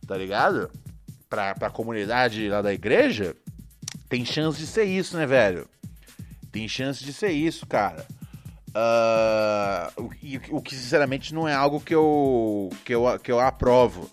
[0.06, 0.70] Tá ligado?
[1.28, 3.34] pra, pra comunidade lá da igreja,
[4.08, 5.68] Tem chance de ser isso, né, velho?
[6.50, 8.06] Tem chance de ser isso, cara.
[8.78, 10.10] Uh, o,
[10.58, 14.10] o, que sinceramente não é algo que eu, que eu, que eu aprovo.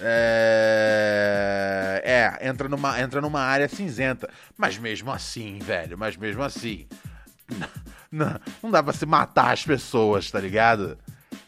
[0.00, 4.30] É, é, entra, numa, entra numa área cinzenta.
[4.56, 6.86] Mas mesmo assim, velho, mas mesmo assim.
[8.10, 10.96] Não, não dá pra se matar as pessoas, tá ligado?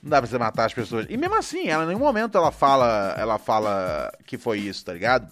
[0.02, 1.06] Não dá pra você matar as pessoas.
[1.08, 4.92] E mesmo assim, ela em nenhum momento ela fala, ela fala que foi isso, tá
[4.92, 5.26] ligado?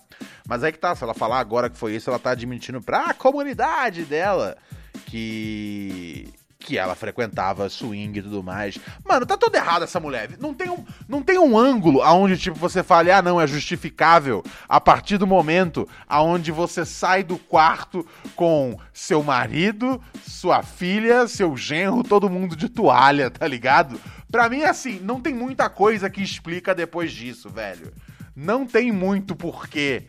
[0.48, 3.12] Mas aí que tá, se ela falar agora que foi isso, ela tá admitindo pra
[3.12, 4.56] comunidade dela
[5.04, 6.32] que
[6.68, 8.78] que ela frequentava swing e tudo mais.
[9.02, 10.32] Mano, tá tudo errado essa mulher.
[10.38, 14.44] Não tem um, não tem um ângulo aonde tipo você fale, ah, não, é justificável
[14.68, 18.06] a partir do momento aonde você sai do quarto
[18.36, 23.98] com seu marido, sua filha, seu genro, todo mundo de toalha, tá ligado?
[24.30, 27.94] Pra mim, assim, não tem muita coisa que explica depois disso, velho.
[28.36, 30.06] Não tem muito porquê.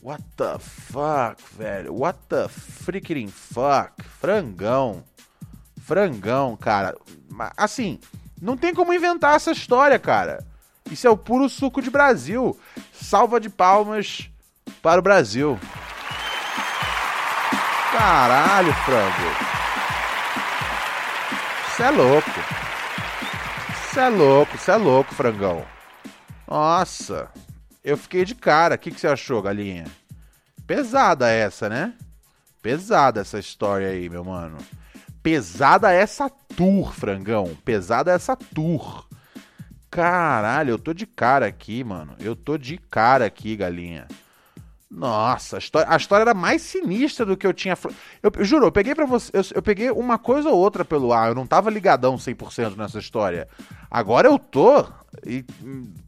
[0.00, 1.92] What the fuck, velho?
[1.92, 4.00] What the freaking fuck?
[4.20, 5.02] Frangão.
[5.88, 6.94] Frangão, cara.
[7.56, 7.98] Assim,
[8.42, 10.44] não tem como inventar essa história, cara.
[10.90, 12.60] Isso é o puro suco de Brasil.
[12.92, 14.28] Salva de palmas
[14.82, 15.58] para o Brasil.
[17.90, 19.48] Caralho, frango.
[21.70, 22.30] Você é louco.
[23.72, 25.64] Você é louco, você é louco, frangão.
[26.46, 27.30] Nossa,
[27.82, 28.74] eu fiquei de cara.
[28.74, 29.86] O que, que você achou, galinha?
[30.66, 31.94] Pesada essa, né?
[32.60, 34.58] Pesada essa história aí, meu mano.
[35.22, 37.56] Pesada essa tour, frangão.
[37.64, 39.06] Pesada essa tour.
[39.90, 42.14] Caralho, eu tô de cara aqui, mano.
[42.20, 44.06] Eu tô de cara aqui, galinha.
[44.90, 47.76] Nossa, a história, a história era mais sinistra do que eu tinha.
[48.22, 49.30] Eu, eu juro, eu peguei para você.
[49.34, 51.28] Eu, eu, peguei uma coisa ou outra pelo ar.
[51.28, 53.48] Eu não tava ligadão 100% nessa história.
[53.90, 54.86] Agora eu tô.
[55.26, 55.44] E,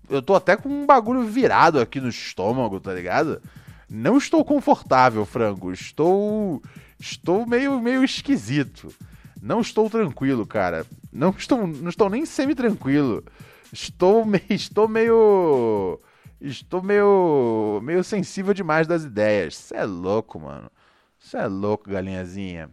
[0.09, 3.43] eu tô até com um bagulho virado aqui no estômago, tá ligado?
[3.89, 5.73] Não estou confortável, frango.
[5.73, 6.63] Estou.
[7.01, 8.95] Estou meio, meio esquisito.
[9.41, 10.87] Não estou tranquilo, cara.
[11.11, 13.25] Não estou, não estou nem semi-tranquilo.
[13.73, 15.99] Estou, meio, estou meio.
[16.39, 17.81] Estou meio.
[17.83, 19.57] meio sensível demais das ideias.
[19.57, 20.71] Você é louco, mano.
[21.19, 22.71] Você é louco, galinhazinha.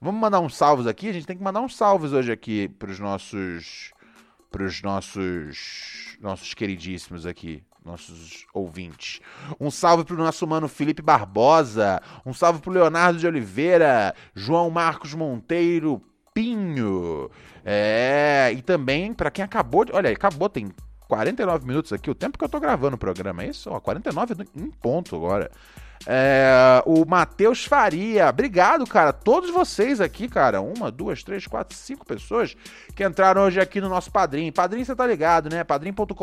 [0.00, 1.08] Vamos mandar uns salvos aqui?
[1.08, 3.92] A gente tem que mandar uns salvos hoje aqui pros nossos.
[4.48, 6.16] pros nossos.
[6.20, 9.20] nossos queridíssimos aqui nossos ouvintes.
[9.60, 15.14] Um salve pro nosso mano Felipe Barbosa, um salve pro Leonardo de Oliveira, João Marcos
[15.14, 16.02] Monteiro
[16.34, 17.30] Pinho.
[17.64, 20.70] É, e também para quem acabou de, olha, acabou tem
[21.08, 23.70] 49 minutos aqui, o tempo que eu tô gravando o programa, é isso?
[23.70, 25.50] Ó, 49 em ponto agora.
[26.04, 29.12] É, o Matheus Faria, obrigado, cara.
[29.12, 30.60] Todos vocês aqui, cara.
[30.60, 32.56] Uma, duas, três, quatro, cinco pessoas
[32.94, 34.52] que entraram hoje aqui no nosso padrinho.
[34.52, 35.64] Padrinho, você tá ligado, né?
[35.64, 36.14] padrim.com.br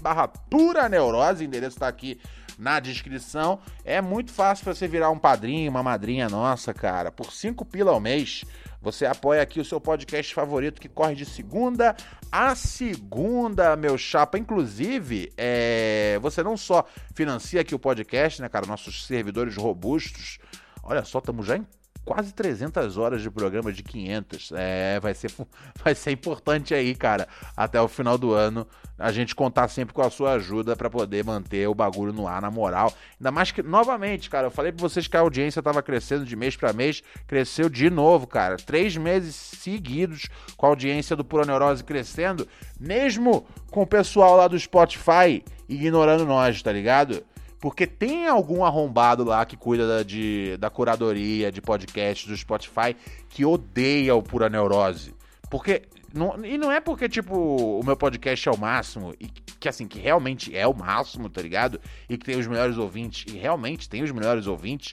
[0.00, 1.44] barra pura neurose.
[1.44, 2.20] O endereço tá aqui
[2.58, 3.58] na descrição.
[3.84, 7.10] É muito fácil você virar um padrinho, uma madrinha nossa, cara.
[7.10, 8.44] Por cinco pila ao mês.
[8.84, 11.96] Você apoia aqui o seu podcast favorito que corre de segunda
[12.30, 14.38] a segunda, meu chapa.
[14.38, 16.18] Inclusive, é...
[16.20, 18.66] você não só financia aqui o podcast, né, cara?
[18.66, 20.38] Nossos servidores robustos.
[20.82, 21.66] Olha só, estamos já em
[22.04, 24.52] quase 300 horas de programa de 500.
[24.54, 25.32] É, vai ser,
[25.82, 27.26] vai ser importante aí, cara,
[27.56, 28.66] até o final do ano,
[28.98, 32.40] a gente contar sempre com a sua ajuda para poder manter o bagulho no ar,
[32.40, 32.92] na moral.
[33.18, 36.36] Ainda mais que, novamente, cara, eu falei pra vocês que a audiência tava crescendo de
[36.36, 38.56] mês para mês, cresceu de novo, cara.
[38.56, 42.46] Três meses seguidos com a audiência do Pura Neurose crescendo,
[42.78, 47.24] mesmo com o pessoal lá do Spotify ignorando nós, tá ligado?
[47.64, 52.94] Porque tem algum arrombado lá que cuida da, de, da curadoria de podcast do Spotify
[53.30, 55.14] que odeia o Pura Neurose.
[55.50, 55.80] Porque.
[56.12, 59.88] Não, e não é porque, tipo, o meu podcast é o máximo, e que assim,
[59.88, 61.80] que realmente é o máximo, tá ligado?
[62.06, 64.92] E que tem os melhores ouvintes, e realmente tem os melhores ouvintes,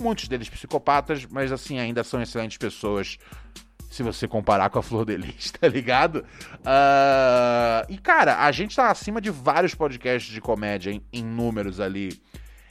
[0.00, 3.18] muitos deles psicopatas, mas assim, ainda são excelentes pessoas
[3.92, 5.18] se você comparar com a Flor de
[5.60, 6.24] tá ligado?
[6.60, 11.78] Uh, e, cara, a gente tá acima de vários podcasts de comédia em, em números
[11.78, 12.20] ali.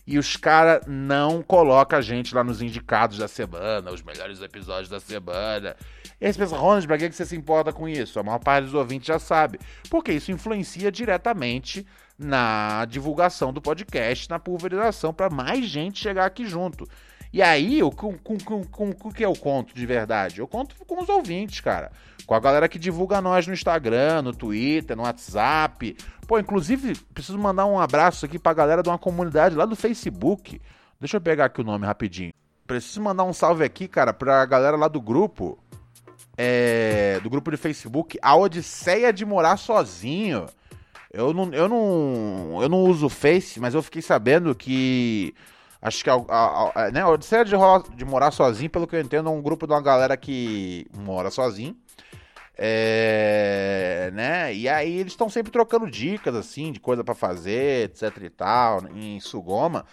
[0.06, 4.90] E os caras não colocam a gente lá nos indicados da semana, os melhores episódios
[4.90, 5.76] da semana.
[6.20, 8.20] E aí você pensa, Ronald, pra que você se importa com isso?
[8.20, 9.60] A maior parte dos ouvintes já sabe.
[9.90, 11.86] Porque isso influencia diretamente
[12.18, 16.88] na divulgação do podcast, na pulverização, para mais gente chegar aqui junto.
[17.34, 18.64] E aí, com, com, com,
[18.94, 20.40] com o que eu conto de verdade?
[20.40, 21.92] Eu conto com os ouvintes, cara.
[22.26, 25.96] Com a galera que divulga nós no Instagram, no Twitter, no WhatsApp.
[26.28, 30.62] Pô, inclusive, preciso mandar um abraço aqui pra galera de uma comunidade lá do Facebook.
[31.00, 32.34] Deixa eu pegar aqui o nome rapidinho.
[32.68, 35.58] Preciso mandar um salve aqui, cara, pra galera lá do grupo.
[36.38, 40.48] É, do grupo de Facebook, a Odisseia de Morar Sozinho.
[41.12, 45.36] Eu não, eu não, eu não uso o Face, mas eu fiquei sabendo que
[45.82, 47.56] Acho que a, a, a, né, a Odisseia de,
[47.96, 51.32] de morar sozinho, pelo que eu entendo, é um grupo de uma galera que mora
[51.32, 51.76] sozinho.
[52.56, 54.54] É, né?
[54.54, 58.84] E aí eles estão sempre trocando dicas assim de coisa pra fazer, etc e tal,
[58.94, 59.84] em Sugoma.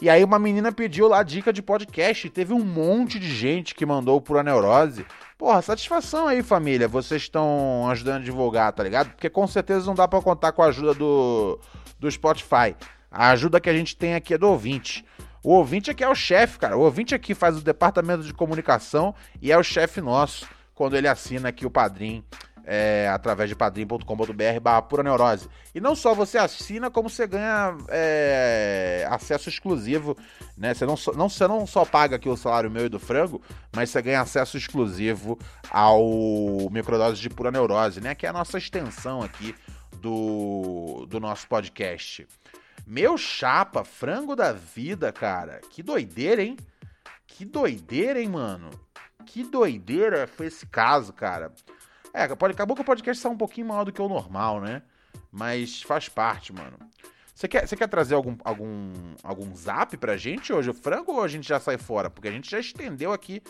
[0.00, 3.74] E aí uma menina pediu lá dica de podcast e teve um monte de gente
[3.74, 5.04] que mandou por a neurose.
[5.36, 6.86] Porra, satisfação aí, família.
[6.86, 9.10] Vocês estão ajudando a divulgar, tá ligado?
[9.10, 11.58] Porque com certeza não dá pra contar com a ajuda do,
[11.98, 12.76] do Spotify.
[13.14, 15.04] A ajuda que a gente tem aqui é do ouvinte.
[15.42, 16.76] O ouvinte aqui é o chefe, cara.
[16.76, 21.06] O ouvinte aqui faz o departamento de comunicação e é o chefe nosso quando ele
[21.06, 22.24] assina aqui o Padrim.
[22.66, 25.50] é, através de padrim.com.br barra pura neurose.
[25.74, 30.16] E não só você assina, como você ganha é, acesso exclusivo,
[30.56, 30.72] né?
[30.72, 33.42] Você não, só- não, você não só paga aqui o salário meu e do frango,
[33.70, 35.38] mas você ganha acesso exclusivo
[35.70, 36.00] ao
[36.70, 38.14] microdose de pura neurose, né?
[38.14, 39.54] Que é a nossa extensão aqui
[40.00, 42.26] do, do nosso podcast.
[42.86, 45.60] Meu chapa, frango da vida, cara.
[45.70, 46.56] Que doideira, hein?
[47.26, 48.70] Que doideira, hein, mano?
[49.24, 51.52] Que doideira foi esse caso, cara.
[52.12, 54.82] É, pode, acabou que o podcast saiu um pouquinho maior do que o normal, né?
[55.32, 56.78] Mas faz parte, mano.
[57.34, 61.22] Você quer, você quer trazer algum, algum, algum zap pra gente hoje, o frango, ou
[61.22, 62.08] a gente já sai fora?
[62.08, 63.42] Porque a gente já estendeu aqui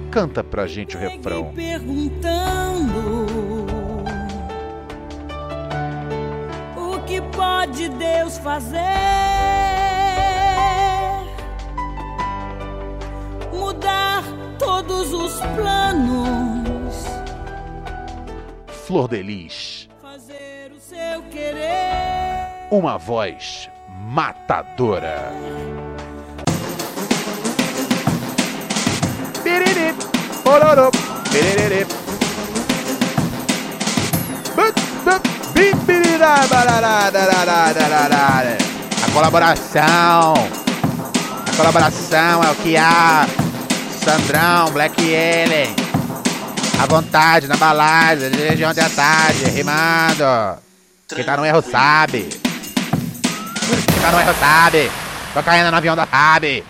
[0.10, 1.52] canta pra gente o refrão.
[1.54, 3.66] perguntando
[6.78, 8.80] o que pode Deus fazer
[13.52, 14.24] mudar
[14.58, 17.04] todos os planos
[18.68, 25.32] Flor de Lis, fazer o seu querer uma voz matadora.
[39.04, 40.34] A colaboração.
[41.48, 43.28] A colaboração é o que há.
[44.04, 45.76] Sandrão, Black Alien.
[46.82, 50.60] À vontade, na balada, desde ontem à tarde, rimando.
[51.08, 52.30] Quem tá no erro sabe.
[54.04, 54.92] Tá no erro sabe.
[55.34, 56.62] Tô caindo no avião da FAB.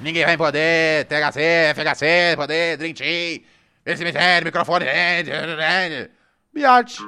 [0.00, 1.04] Ninguém vai poder.
[1.06, 3.40] THC, FHC, poder, Dream Team.
[3.84, 4.84] Esse cemitério, microfone.
[6.54, 7.02] Biate.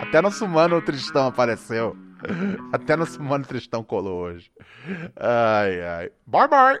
[0.00, 1.96] Até nosso mano Tristão apareceu.
[2.74, 4.50] Até nosso mano Tristão colou hoje.
[5.16, 6.10] Ai, ai.
[6.26, 6.80] Bye, bye.